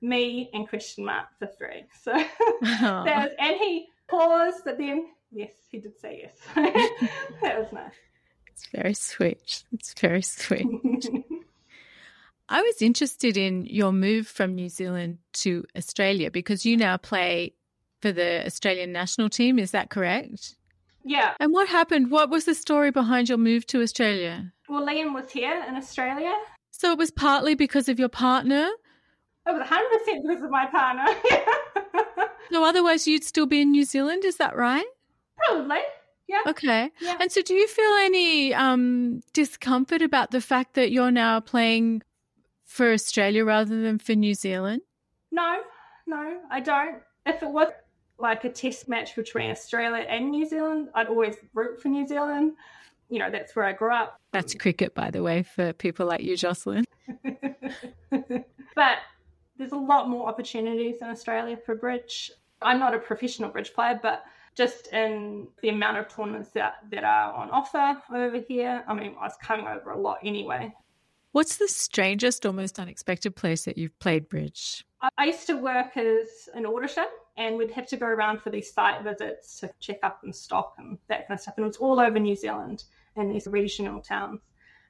me 0.01 0.51
and 0.53 0.69
question 0.69 1.05
mark 1.05 1.27
for 1.39 1.47
three. 1.47 1.85
So 2.03 2.13
was, 2.83 3.31
and 3.39 3.57
he 3.57 3.89
paused, 4.09 4.63
but 4.65 4.79
then 4.79 5.09
yes, 5.31 5.53
he 5.71 5.79
did 5.79 5.99
say 5.99 6.23
yes. 6.25 6.37
that 7.43 7.59
was 7.59 7.73
nice. 7.73 7.93
It's 8.49 8.67
very 8.75 8.95
sweet. 8.95 9.63
It's 9.73 9.95
very 9.95 10.23
sweet. 10.23 10.67
I 12.51 12.63
was 12.63 12.81
interested 12.81 13.37
in 13.37 13.67
your 13.67 13.93
move 13.93 14.27
from 14.27 14.55
New 14.55 14.71
Zealand 14.71 15.19
to 15.35 15.65
Australia 15.77 16.31
because 16.31 16.65
you 16.65 16.77
now 16.77 16.97
play 16.97 17.53
for 18.01 18.11
the 18.11 18.45
Australian 18.47 18.91
national 18.91 19.29
team. 19.29 19.59
Is 19.59 19.73
that 19.73 19.91
correct? 19.91 20.55
Yeah. 21.05 21.35
And 21.41 21.53
what 21.53 21.69
happened? 21.69 22.11
What 22.11 22.31
was 22.31 22.47
the 22.47 22.55
story 22.55 22.91
behind 22.91 23.29
your 23.29 23.39
move 23.39 23.67
to 23.67 23.83
Australia? 23.83 24.53
Well, 24.69 24.87
Liam 24.87 25.15
was 25.15 25.31
here 25.31 25.63
in 25.69 25.75
Australia. 25.75 26.33
So 26.71 26.91
it 26.93 26.99
was 26.99 27.11
partly 27.11 27.55
because 27.55 27.89
of 27.89 27.99
your 27.99 28.09
partner? 28.09 28.69
It 29.47 29.53
was 29.53 29.67
100% 29.67 30.23
because 30.23 30.43
of 30.43 30.51
my 30.51 30.67
partner. 30.67 31.07
so 32.53 32.65
otherwise, 32.65 33.07
you'd 33.07 33.25
still 33.25 33.47
be 33.47 33.61
in 33.61 33.73
New 33.73 33.85
Zealand, 33.85 34.25
is 34.25 34.37
that 34.37 34.57
right? 34.57 34.87
Probably. 35.37 35.81
Yeah. 36.29 36.43
Okay. 36.47 36.91
Yeah. 37.01 37.17
And 37.21 37.33
so 37.33 37.41
do 37.41 37.55
you 37.55 37.67
feel 37.67 37.91
any 38.01 38.55
um, 38.55 39.23
discomfort 39.33 40.03
about 40.03 40.31
the 40.31 40.43
fact 40.43 40.75
that 40.75 40.93
you're 40.93 41.11
now 41.11 41.41
playing 41.41 42.03
for 42.69 42.93
Australia 42.93 43.45
rather 43.45 43.81
than 43.81 43.99
for 43.99 44.15
New 44.15 44.35
Zealand? 44.35 44.83
No, 45.33 45.63
no, 46.07 46.39
I 46.51 46.61
don't. 46.61 46.99
If 47.27 47.43
it 47.43 47.49
was 47.49 47.69
like 48.19 48.45
a 48.45 48.51
test 48.51 48.89
match 48.89 49.17
between 49.17 49.51
Australia 49.51 50.05
and 50.09 50.31
New 50.31 50.47
Zealand, 50.47 50.91
I'd 50.95 51.09
always 51.09 51.37
root 51.55 51.81
for 51.81 51.89
New 51.89 52.07
Zealand. 52.07 52.53
You 53.09 53.21
know, 53.21 53.31
that's 53.31 53.57
where 53.57 53.65
I 53.65 53.73
grew 53.73 53.93
up. 53.93 54.21
That's 54.33 54.55
cricket, 54.55 54.95
by 54.95 55.11
the 55.11 55.23
way, 55.23 55.43
for 55.43 55.73
people 55.73 56.07
like 56.07 56.21
you, 56.21 56.37
Jocelyn. 56.37 56.85
but 57.25 58.99
there's 59.57 59.73
a 59.73 59.77
lot 59.77 60.11
more 60.11 60.29
opportunities 60.29 60.97
in 61.01 61.09
Australia 61.09 61.57
for 61.57 61.75
bridge. 61.75 62.31
I'm 62.61 62.79
not 62.79 62.95
a 62.95 62.99
professional 62.99 63.49
bridge 63.49 63.73
player, 63.73 63.99
but 64.03 64.25
just 64.55 64.89
in 64.89 65.49
the 65.63 65.71
amount 65.71 65.97
of 65.97 66.09
tournaments 66.09 66.51
that, 66.51 66.75
that 66.91 67.05
are 67.05 67.33
on 67.33 67.51
offer 67.51 67.97
over 68.15 68.39
here, 68.47 68.85
I 68.87 68.93
mean, 68.93 69.15
I 69.19 69.25
was 69.25 69.37
coming 69.43 69.67
over 69.67 69.91
a 69.91 69.99
lot 69.99 70.19
anyway 70.23 70.75
What's 71.33 71.59
the 71.59 71.69
strangest 71.69 72.47
or 72.47 72.53
most 72.53 72.79
unexpected 72.79 73.37
place 73.37 73.65
that 73.65 73.77
you've 73.77 73.99
played 73.99 74.29
bridge? 74.29 74.85
I 75.19 75.27
used 75.27 75.47
to 75.49 75.55
work 75.55 75.97
as 75.97 76.49
an 76.55 76.65
auditor 76.65 77.05
and 77.37 77.57
we'd 77.57 77.71
have 77.73 77.87
to 77.89 77.97
go 77.97 78.07
around 78.07 78.41
for 78.41 78.51
these 78.51 78.73
site 78.73 79.03
visits 79.03 79.61
to 79.61 79.71
check 79.79 79.99
up 80.03 80.21
and 80.25 80.35
stock 80.35 80.75
and 80.79 80.99
that 81.09 81.29
kind 81.29 81.39
of 81.39 81.43
stuff. 81.43 81.55
And 81.57 81.65
it 81.65 81.69
was 81.69 81.77
all 81.77 82.01
over 82.01 82.19
New 82.19 82.35
Zealand 82.35 82.85
in 83.17 83.29
these 83.29 83.47
regional 83.47 84.01
towns. 84.01 84.41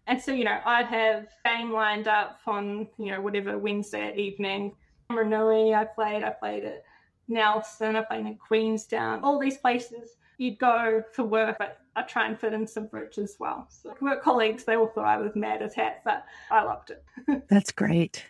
And 0.06 0.20
so, 0.20 0.32
you 0.32 0.44
know, 0.44 0.58
I'd 0.64 0.86
have 0.86 1.26
game 1.44 1.72
lined 1.72 2.08
up 2.08 2.38
on, 2.46 2.88
you 2.98 3.10
know, 3.10 3.20
whatever 3.20 3.58
Wednesday 3.58 4.14
evening. 4.16 4.74
Ranui, 5.10 5.74
I 5.74 5.84
played, 5.84 6.22
I 6.22 6.30
played 6.30 6.64
at 6.64 6.84
Nelson, 7.26 7.96
I 7.96 8.02
played 8.02 8.26
in 8.26 8.36
Queenstown, 8.36 9.20
all 9.22 9.38
these 9.38 9.58
places 9.58 10.16
you'd 10.38 10.58
go 10.58 11.02
for 11.12 11.24
work, 11.24 11.56
but 11.58 11.78
I 11.96 12.02
try 12.02 12.26
and 12.26 12.38
fit 12.38 12.52
in 12.52 12.66
some 12.66 12.86
bridge 12.86 13.18
as 13.18 13.36
well. 13.38 13.66
So 13.68 13.94
work 14.00 14.22
colleagues, 14.22 14.64
they 14.64 14.76
all 14.76 14.86
thought 14.86 15.04
I 15.04 15.18
was 15.18 15.32
mad 15.34 15.62
as 15.62 15.74
hat, 15.74 16.00
but 16.04 16.24
I 16.50 16.62
loved 16.62 16.90
it. 16.90 17.04
That's 17.50 17.72
great. 17.72 18.24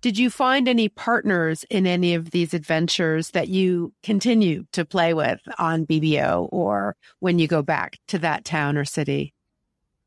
Did 0.00 0.18
you 0.18 0.30
find 0.30 0.66
any 0.66 0.88
partners 0.88 1.64
in 1.68 1.86
any 1.86 2.14
of 2.14 2.30
these 2.30 2.54
adventures 2.54 3.32
that 3.32 3.48
you 3.48 3.92
continue 4.02 4.64
to 4.72 4.86
play 4.86 5.12
with 5.12 5.40
on 5.58 5.86
BBO 5.86 6.48
or 6.50 6.96
when 7.18 7.38
you 7.38 7.46
go 7.46 7.60
back 7.60 7.98
to 8.08 8.18
that 8.20 8.46
town 8.46 8.78
or 8.78 8.86
city? 8.86 9.34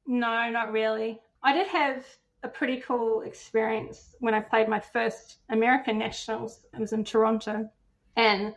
No, 0.08 0.50
not 0.50 0.72
really. 0.72 1.20
I 1.44 1.54
did 1.54 1.68
have 1.68 2.04
a 2.42 2.48
pretty 2.48 2.78
cool 2.78 3.22
experience 3.22 4.16
when 4.20 4.34
I 4.34 4.40
played 4.40 4.68
my 4.68 4.80
first 4.80 5.38
American 5.50 6.00
Nationals. 6.00 6.66
It 6.74 6.80
was 6.80 6.94
in 6.94 7.04
Toronto. 7.04 7.70
And 8.16 8.56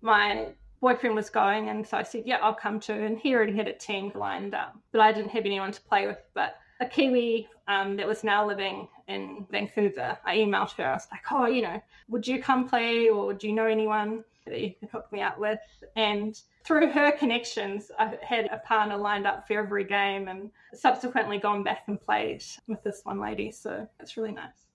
my 0.00 0.48
boyfriend 0.80 1.14
was 1.14 1.30
going, 1.30 1.68
and 1.68 1.86
so 1.86 1.96
I 1.96 2.02
said, 2.02 2.24
Yeah, 2.26 2.38
I'll 2.42 2.54
come 2.54 2.80
too. 2.80 2.92
And 2.92 3.18
he 3.18 3.34
already 3.34 3.56
had 3.56 3.68
a 3.68 3.72
team 3.72 4.12
lined 4.14 4.54
up, 4.54 4.76
but 4.92 5.00
I 5.00 5.12
didn't 5.12 5.30
have 5.30 5.46
anyone 5.46 5.72
to 5.72 5.80
play 5.82 6.06
with. 6.06 6.22
But 6.34 6.56
a 6.80 6.86
Kiwi 6.86 7.48
um, 7.68 7.96
that 7.96 8.06
was 8.06 8.22
now 8.22 8.46
living 8.46 8.88
in 9.08 9.46
Vancouver, 9.50 10.18
I 10.24 10.36
emailed 10.36 10.72
her. 10.72 10.84
I 10.84 10.92
was 10.92 11.08
like, 11.10 11.22
Oh, 11.30 11.46
you 11.46 11.62
know, 11.62 11.82
would 12.08 12.26
you 12.26 12.42
come 12.42 12.68
play, 12.68 13.08
or 13.08 13.32
do 13.32 13.48
you 13.48 13.54
know 13.54 13.66
anyone 13.66 14.24
that 14.46 14.60
you 14.60 14.74
could 14.78 14.90
hook 14.90 15.10
me 15.12 15.22
up 15.22 15.38
with? 15.38 15.58
And 15.96 16.40
through 16.64 16.90
her 16.90 17.12
connections, 17.12 17.90
I 17.98 18.18
had 18.22 18.46
a 18.46 18.58
partner 18.58 18.96
lined 18.96 19.26
up 19.26 19.46
for 19.46 19.58
every 19.58 19.84
game 19.84 20.28
and 20.28 20.50
subsequently 20.74 21.38
gone 21.38 21.62
back 21.62 21.84
and 21.86 22.00
played 22.00 22.42
with 22.66 22.82
this 22.82 23.00
one 23.04 23.20
lady. 23.20 23.52
So 23.52 23.88
it's 24.00 24.16
really 24.16 24.32
nice. 24.32 24.66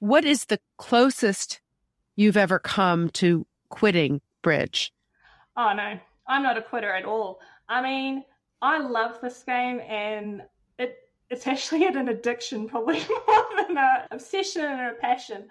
What 0.00 0.24
is 0.24 0.46
the 0.46 0.58
closest 0.78 1.60
you've 2.16 2.36
ever 2.36 2.58
come 2.58 3.08
to 3.10 3.46
quitting 3.68 4.20
bridge? 4.42 4.92
Oh, 5.56 5.72
no, 5.72 5.98
I'm 6.26 6.42
not 6.42 6.58
a 6.58 6.62
quitter 6.62 6.92
at 6.92 7.04
all. 7.04 7.40
I 7.68 7.82
mean, 7.82 8.24
I 8.60 8.78
love 8.78 9.20
this 9.20 9.42
game 9.42 9.80
and 9.80 10.42
it 10.78 10.96
it's 11.30 11.46
actually 11.46 11.86
an 11.86 12.08
addiction, 12.08 12.68
probably 12.68 13.04
more 13.28 13.44
than 13.56 13.76
an 13.76 14.06
obsession 14.10 14.64
or 14.64 14.90
a 14.90 14.94
passion. 14.94 15.48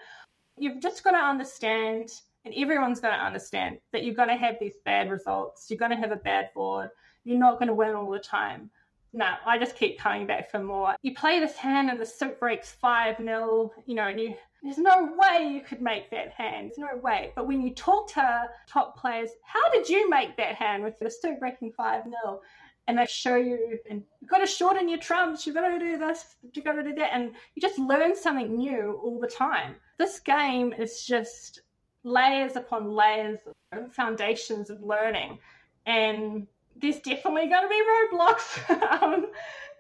You've 0.58 0.82
just 0.82 1.04
got 1.04 1.12
to 1.12 1.18
understand 1.18 2.10
and 2.46 2.54
everyone's 2.56 3.00
going 3.00 3.14
to 3.14 3.24
understand 3.24 3.78
that 3.92 4.04
you're 4.04 4.16
going 4.16 4.30
to 4.30 4.36
have 4.36 4.56
these 4.60 4.76
bad 4.84 5.10
results. 5.10 5.68
You're 5.70 5.78
going 5.78 5.92
to 5.92 5.98
have 5.98 6.12
a 6.12 6.18
bad 6.18 6.50
board. 6.56 6.90
You're 7.24 7.38
not 7.38 7.60
going 7.60 7.68
to 7.68 7.74
win 7.76 7.94
all 7.94 8.10
the 8.10 8.20
time. 8.20 8.70
No, 9.14 9.28
I 9.46 9.60
just 9.60 9.76
keep 9.76 10.00
coming 10.00 10.26
back 10.26 10.50
for 10.50 10.60
more. 10.60 10.96
You 11.02 11.14
play 11.14 11.40
this 11.40 11.56
hand 11.56 11.90
and 11.90 12.00
the 12.00 12.06
suit 12.06 12.40
breaks 12.40 12.72
5 12.72 13.18
0, 13.18 13.72
you 13.86 13.96
know, 13.96 14.08
and 14.08 14.20
you, 14.20 14.36
there's 14.64 14.78
no 14.78 15.12
way 15.18 15.48
you 15.48 15.62
could 15.62 15.82
make 15.82 16.12
that 16.12 16.32
hand. 16.32 16.70
There's 16.70 16.78
no 16.78 17.00
way. 17.02 17.32
But 17.36 17.48
when 17.48 17.62
you 17.62 17.74
talk 17.74 18.12
to 18.14 18.50
top 18.68 18.98
players, 18.98 19.30
how 19.44 19.72
did 19.72 19.90
you 19.90 20.10
make 20.10 20.38
that 20.38 20.56
hand 20.56 20.84
with 20.84 20.96
suit 21.12 21.40
breaking 21.40 21.74
5 21.76 22.04
0? 22.04 22.42
And 22.88 22.98
they 22.98 23.06
show 23.06 23.36
you, 23.36 23.80
and 23.90 24.04
you've 24.20 24.30
got 24.30 24.40
to 24.40 24.48
shorten 24.48 24.90
your 24.90 25.00
trumps, 25.00 25.46
you've 25.46 25.56
got 25.56 25.68
to 25.68 25.80
do 25.80 25.98
this, 25.98 26.36
you've 26.54 26.66
got 26.66 26.74
to 26.74 26.84
do 26.84 26.94
that. 26.96 27.14
And 27.14 27.32
you 27.56 27.62
just 27.62 27.80
learn 27.80 28.16
something 28.16 28.56
new 28.56 29.00
all 29.04 29.20
the 29.20 29.28
time. 29.28 29.76
This 29.98 30.20
game 30.20 30.74
is 30.74 31.06
just 31.06 31.62
layers 32.04 32.56
upon 32.56 32.92
layers 32.92 33.40
of 33.72 33.94
foundations 33.94 34.70
of 34.70 34.82
learning. 34.82 35.40
And 35.86 36.48
there's 36.76 37.00
definitely 37.00 37.48
going 37.48 37.64
to 37.64 37.70
be 37.70 38.18
roadblocks. 38.18 39.02
um, 39.02 39.28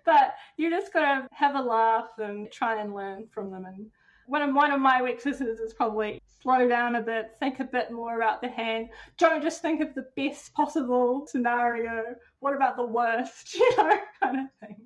but 0.06 0.36
you 0.58 0.70
just 0.70 0.94
got 0.94 1.02
to 1.02 1.28
have 1.34 1.56
a 1.56 1.62
laugh 1.62 2.10
and 2.18 2.52
try 2.52 2.82
and 2.82 2.96
learn 2.96 3.28
from 3.32 3.52
them. 3.52 3.66
And 3.66 3.92
one 4.28 4.42
of, 4.42 4.56
one 4.56 4.72
of 4.72 4.80
my 4.80 5.02
weaknesses 5.02 5.60
is 5.60 5.74
probably 5.74 6.22
slow 6.42 6.68
down 6.68 6.96
a 6.96 7.02
bit, 7.02 7.32
think 7.40 7.60
a 7.60 7.64
bit 7.64 7.92
more 7.92 8.16
about 8.16 8.42
the 8.42 8.50
hand. 8.50 8.90
Don't 9.18 9.42
just 9.42 9.62
think 9.62 9.82
of 9.82 9.94
the 9.94 10.08
best 10.16 10.54
possible 10.54 11.28
scenario. 11.28 12.16
What 12.40 12.56
about 12.56 12.78
the 12.78 12.86
worst, 12.86 13.54
you 13.56 13.78
know, 13.78 13.98
kind 14.22 14.40
of 14.40 14.46
thing. 14.60 14.78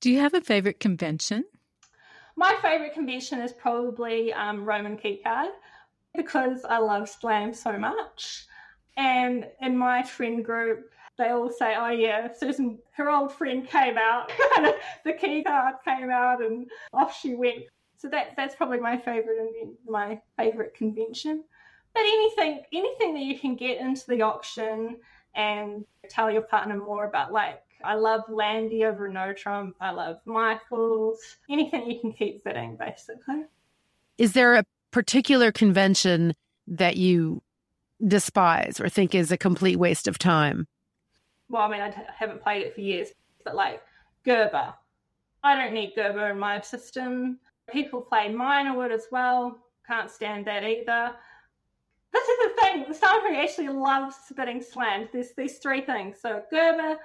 Do 0.00 0.10
you 0.10 0.20
have 0.20 0.34
a 0.34 0.40
favorite 0.40 0.80
convention? 0.80 1.44
My 2.36 2.56
favorite 2.62 2.94
convention 2.94 3.40
is 3.40 3.52
probably 3.52 4.32
um, 4.32 4.64
Roman 4.64 4.98
Keycard 4.98 5.50
because 6.14 6.64
I 6.64 6.78
love 6.78 7.08
Slam 7.08 7.54
so 7.54 7.78
much. 7.78 8.46
And 8.96 9.46
in 9.60 9.76
my 9.76 10.02
friend 10.02 10.44
group, 10.44 10.90
they 11.16 11.30
all 11.30 11.50
say, 11.50 11.74
"Oh 11.76 11.90
yeah, 11.90 12.28
Susan, 12.32 12.78
her 12.92 13.08
old 13.10 13.32
friend 13.32 13.66
came 13.68 13.96
out, 13.96 14.32
the 15.04 15.12
key 15.12 15.44
card 15.44 15.76
came 15.84 16.10
out, 16.10 16.42
and 16.42 16.68
off 16.92 17.18
she 17.18 17.34
went." 17.34 17.64
So 18.04 18.10
that 18.10 18.34
that's 18.36 18.54
probably 18.54 18.80
my 18.80 18.98
favorite 18.98 19.38
my 19.88 20.20
favorite 20.36 20.74
convention. 20.74 21.42
But 21.94 22.00
anything 22.00 22.62
anything 22.70 23.14
that 23.14 23.22
you 23.22 23.38
can 23.38 23.56
get 23.56 23.80
into 23.80 24.04
the 24.08 24.20
auction 24.20 24.98
and 25.34 25.86
tell 26.10 26.30
your 26.30 26.42
partner 26.42 26.76
more 26.76 27.06
about, 27.06 27.32
like 27.32 27.62
I 27.82 27.94
love 27.94 28.20
Landy 28.28 28.84
over 28.84 29.08
No 29.08 29.32
Trump, 29.32 29.76
I 29.80 29.90
love 29.90 30.18
Michaels, 30.26 31.18
anything 31.48 31.90
you 31.90 31.98
can 31.98 32.12
keep 32.12 32.42
fitting, 32.44 32.76
basically. 32.76 33.46
Is 34.18 34.34
there 34.34 34.56
a 34.56 34.64
particular 34.90 35.50
convention 35.50 36.34
that 36.66 36.98
you 36.98 37.42
despise 38.06 38.80
or 38.80 38.90
think 38.90 39.14
is 39.14 39.32
a 39.32 39.38
complete 39.38 39.76
waste 39.76 40.08
of 40.08 40.18
time? 40.18 40.66
Well, 41.48 41.62
I 41.62 41.70
mean, 41.70 41.80
I 41.80 41.94
haven't 42.14 42.42
played 42.42 42.66
it 42.66 42.74
for 42.74 42.82
years, 42.82 43.08
but 43.46 43.54
like 43.54 43.80
Gerber. 44.26 44.74
I 45.42 45.56
don't 45.56 45.72
need 45.72 45.94
Gerber 45.96 46.28
in 46.28 46.38
my 46.38 46.60
system. 46.60 47.38
People 47.70 48.00
play 48.00 48.28
Minorwood 48.28 48.90
as 48.92 49.06
well. 49.10 49.58
Can't 49.86 50.10
stand 50.10 50.46
that 50.46 50.64
either. 50.64 51.12
This 52.12 52.28
is 52.28 52.38
the 52.38 52.60
thing. 52.60 52.94
Someone 52.94 53.34
actually 53.34 53.68
loves 53.68 54.16
spitting 54.28 54.62
slant. 54.62 55.12
There's 55.12 55.32
these 55.36 55.58
three 55.58 55.80
things. 55.80 56.18
So 56.20 56.42
Gerber, 56.50 56.98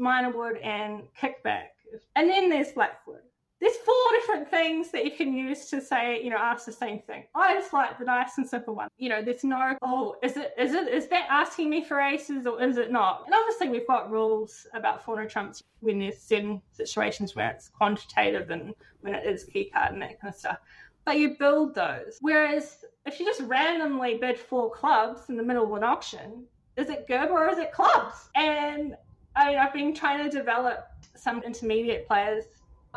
Minorwood, 0.00 0.64
and 0.64 1.02
Kickback. 1.20 1.68
And 2.14 2.28
then 2.28 2.48
there's 2.48 2.72
Blackwood 2.72 3.20
there's 3.60 3.76
four 3.76 3.94
different 4.12 4.50
things 4.50 4.90
that 4.90 5.04
you 5.04 5.10
can 5.10 5.32
use 5.32 5.66
to 5.70 5.80
say, 5.80 6.22
you 6.22 6.28
know, 6.28 6.36
ask 6.36 6.66
the 6.66 6.72
same 6.72 7.00
thing. 7.00 7.24
I 7.34 7.54
just 7.54 7.72
like 7.72 7.98
the 7.98 8.04
nice 8.04 8.36
and 8.36 8.46
simple 8.46 8.74
one. 8.74 8.88
You 8.98 9.08
know, 9.08 9.22
there's 9.22 9.44
no, 9.44 9.76
oh, 9.80 10.16
is 10.22 10.36
it, 10.36 10.52
is 10.58 10.74
it, 10.74 10.88
is 10.88 11.08
that 11.08 11.26
asking 11.30 11.70
me 11.70 11.82
for 11.82 11.98
aces 11.98 12.46
or 12.46 12.62
is 12.62 12.76
it 12.76 12.92
not? 12.92 13.22
And 13.24 13.34
obviously 13.34 13.68
we've 13.70 13.86
got 13.86 14.10
rules 14.10 14.66
about 14.74 15.02
four 15.02 15.20
no 15.20 15.26
trumps 15.26 15.62
when 15.80 15.98
there's 15.98 16.18
certain 16.18 16.60
situations 16.72 17.34
where 17.34 17.50
it's 17.50 17.70
quantitative 17.70 18.50
and 18.50 18.74
when 19.00 19.14
it 19.14 19.26
is 19.26 19.44
key 19.44 19.70
card 19.72 19.92
and 19.92 20.02
that 20.02 20.20
kind 20.20 20.34
of 20.34 20.38
stuff. 20.38 20.58
But 21.06 21.18
you 21.18 21.36
build 21.38 21.74
those. 21.74 22.18
Whereas 22.20 22.84
if 23.06 23.18
you 23.18 23.24
just 23.24 23.40
randomly 23.42 24.18
bid 24.18 24.38
four 24.38 24.70
clubs 24.70 25.30
in 25.30 25.36
the 25.36 25.42
middle 25.42 25.64
of 25.64 25.72
an 25.72 25.84
auction, 25.84 26.44
is 26.76 26.90
it 26.90 27.08
Gerber 27.08 27.32
or 27.32 27.48
is 27.48 27.58
it 27.58 27.72
clubs? 27.72 28.28
And 28.34 28.96
I 29.34 29.48
mean, 29.48 29.58
I've 29.58 29.72
been 29.72 29.94
trying 29.94 30.28
to 30.28 30.30
develop 30.30 30.88
some 31.14 31.42
intermediate 31.42 32.06
players 32.06 32.44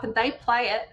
and 0.04 0.14
they 0.16 0.32
play 0.32 0.70
it, 0.70 0.90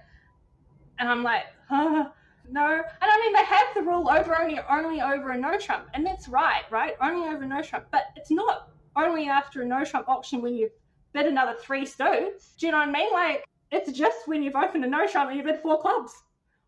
and 0.98 1.08
I'm 1.08 1.22
like, 1.22 1.44
huh, 1.68 2.08
no. 2.50 2.66
And 2.66 2.84
I 3.00 3.20
mean, 3.20 3.32
they 3.32 3.44
have 3.44 3.66
the 3.74 3.82
rule 3.82 4.08
over 4.08 4.40
only 4.40 4.58
only 4.70 5.00
over 5.00 5.30
a 5.30 5.38
no 5.38 5.58
trump, 5.58 5.86
and 5.94 6.04
that's 6.04 6.28
right, 6.28 6.62
right? 6.70 6.94
Only 7.00 7.28
over 7.28 7.44
no 7.44 7.62
trump, 7.62 7.86
but 7.90 8.04
it's 8.16 8.30
not 8.30 8.70
only 8.96 9.28
after 9.28 9.62
a 9.62 9.64
no 9.64 9.84
trump 9.84 10.08
auction 10.08 10.42
when 10.42 10.54
you 10.54 10.70
bid 11.12 11.26
another 11.26 11.54
three 11.60 11.86
stones. 11.86 12.54
Do 12.58 12.66
you 12.66 12.72
know 12.72 12.78
what 12.78 12.88
I 12.88 12.92
mean? 12.92 13.12
Like, 13.12 13.44
it's 13.72 13.92
just 13.92 14.26
when 14.26 14.42
you've 14.42 14.56
opened 14.56 14.84
a 14.84 14.88
no 14.88 15.06
trump 15.06 15.30
and 15.30 15.38
you 15.38 15.44
bid 15.44 15.60
four 15.60 15.80
clubs, 15.80 16.12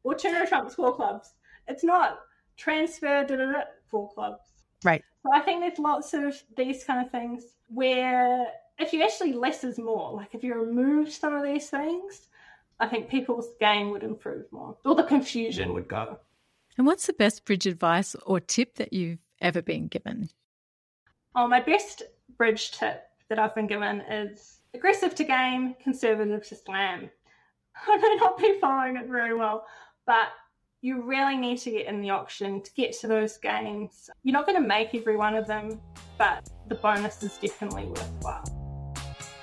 or 0.03 0.14
two 0.14 0.33
no 0.33 0.46
trumps, 0.46 0.74
four 0.74 0.94
clubs. 0.94 1.33
It's 1.66 1.85
not 1.85 2.20
transfer 2.57 3.24
da, 3.24 3.37
da, 3.37 3.53
da, 3.53 3.61
four 3.90 4.11
clubs. 4.11 4.42
Right. 4.85 5.03
So 5.22 5.33
I 5.33 5.40
think 5.40 5.61
there's 5.61 5.79
lots 5.79 6.14
of 6.14 6.40
these 6.57 6.85
kind 6.85 7.05
of 7.05 7.11
things 7.11 7.44
where 7.68 8.46
if 8.79 8.92
you 8.92 9.03
actually 9.03 9.33
less 9.33 9.64
is 9.64 9.79
more, 9.79 10.12
like 10.12 10.35
if 10.35 10.44
you 10.44 10.55
remove 10.55 11.12
some 11.12 11.35
of 11.35 11.42
these 11.42 11.68
things, 11.68 12.27
I 12.80 12.86
think 12.86 13.08
people's 13.08 13.48
game 13.60 13.90
would 13.90 14.02
improve 14.02 14.50
more, 14.52 14.76
or 14.84 14.94
the 14.94 15.02
confusion 15.02 15.74
would 15.74 15.88
go. 15.88 16.18
And 16.76 16.86
what's 16.86 17.06
the 17.06 17.12
best 17.12 17.44
bridge 17.44 17.66
advice 17.66 18.14
or 18.24 18.38
tip 18.38 18.76
that 18.76 18.92
you've 18.92 19.18
ever 19.40 19.62
been 19.62 19.88
given? 19.88 20.30
Oh, 21.34 21.48
my 21.48 21.60
best 21.60 22.02
bridge 22.36 22.70
tip 22.70 23.02
that 23.28 23.38
I've 23.38 23.54
been 23.54 23.66
given 23.66 24.00
is 24.02 24.60
aggressive 24.74 25.14
to 25.16 25.24
game, 25.24 25.74
conservative 25.82 26.46
to 26.48 26.54
slam. 26.54 27.10
I 27.86 27.96
may 27.96 28.16
not 28.16 28.38
be 28.38 28.58
following 28.60 28.96
it 28.96 29.06
very 29.08 29.34
well, 29.34 29.66
but 30.06 30.28
you 30.80 31.02
really 31.02 31.36
need 31.36 31.58
to 31.58 31.70
get 31.70 31.86
in 31.86 32.00
the 32.00 32.10
auction 32.10 32.62
to 32.62 32.72
get 32.74 32.92
to 33.00 33.08
those 33.08 33.36
games. 33.38 34.08
You're 34.22 34.32
not 34.32 34.46
going 34.46 34.60
to 34.60 34.66
make 34.66 34.94
every 34.94 35.16
one 35.16 35.34
of 35.34 35.46
them, 35.46 35.80
but 36.16 36.48
the 36.68 36.76
bonus 36.76 37.22
is 37.22 37.36
definitely 37.38 37.86
worthwhile. 37.86 38.44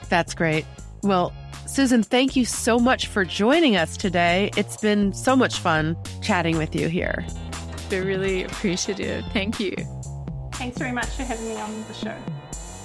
That's 0.07 0.33
great. 0.33 0.65
Well, 1.05 1.31
Susan, 1.67 2.01
thank 2.01 2.35
you 2.35 2.45
so 2.45 2.79
much 2.79 3.07
for 3.07 3.23
joining 3.23 3.75
us 3.75 3.95
today. 3.95 4.49
It's 4.57 4.77
been 4.77 5.13
so 5.13 5.35
much 5.35 5.59
fun 5.59 5.95
chatting 6.23 6.57
with 6.57 6.75
you 6.75 6.87
here. 6.87 7.23
We're 7.91 8.03
really 8.03 8.43
appreciative. 8.43 9.23
Thank 9.31 9.59
you. 9.59 9.75
Thanks 10.53 10.79
very 10.79 10.91
much 10.91 11.09
for 11.09 11.21
having 11.21 11.47
me 11.47 11.57
on 11.57 11.85
the 11.87 11.93
show. 11.93 12.15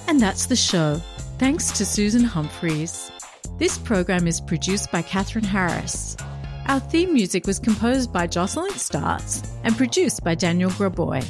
And 0.07 0.19
that's 0.19 0.45
the 0.45 0.55
show. 0.55 1.01
Thanks 1.39 1.71
to 1.71 1.85
Susan 1.85 2.23
Humphreys. 2.23 3.11
This 3.57 3.79
program 3.79 4.27
is 4.27 4.39
produced 4.39 4.91
by 4.91 5.01
Catherine 5.01 5.43
Harris. 5.43 6.15
Our 6.67 6.79
theme 6.79 7.13
music 7.13 7.47
was 7.47 7.57
composed 7.57 8.13
by 8.13 8.27
Jocelyn 8.27 8.73
Starts 8.73 9.41
and 9.63 9.75
produced 9.75 10.23
by 10.23 10.35
Daniel 10.35 10.69
Graboy. 10.71 11.25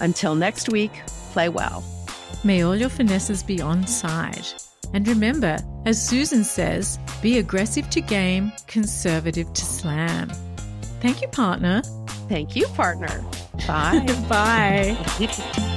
Until 0.00 0.34
next 0.34 0.68
week, 0.68 0.92
play 1.32 1.48
well. 1.48 1.84
May 2.44 2.62
all 2.62 2.76
your 2.76 2.88
finesses 2.88 3.42
be 3.42 3.60
on 3.60 3.86
side. 3.86 4.46
And 4.92 5.06
remember, 5.06 5.58
as 5.86 6.02
Susan 6.02 6.44
says, 6.44 6.98
be 7.22 7.38
aggressive 7.38 7.88
to 7.90 8.00
game, 8.00 8.52
conservative 8.66 9.52
to 9.52 9.64
slam. 9.64 10.30
Thank 11.00 11.22
you, 11.22 11.28
partner. 11.28 11.82
Thank 12.30 12.54
you, 12.54 12.68
partner. 12.68 13.24
Bye. 13.66 14.06
Bye. 14.28 15.76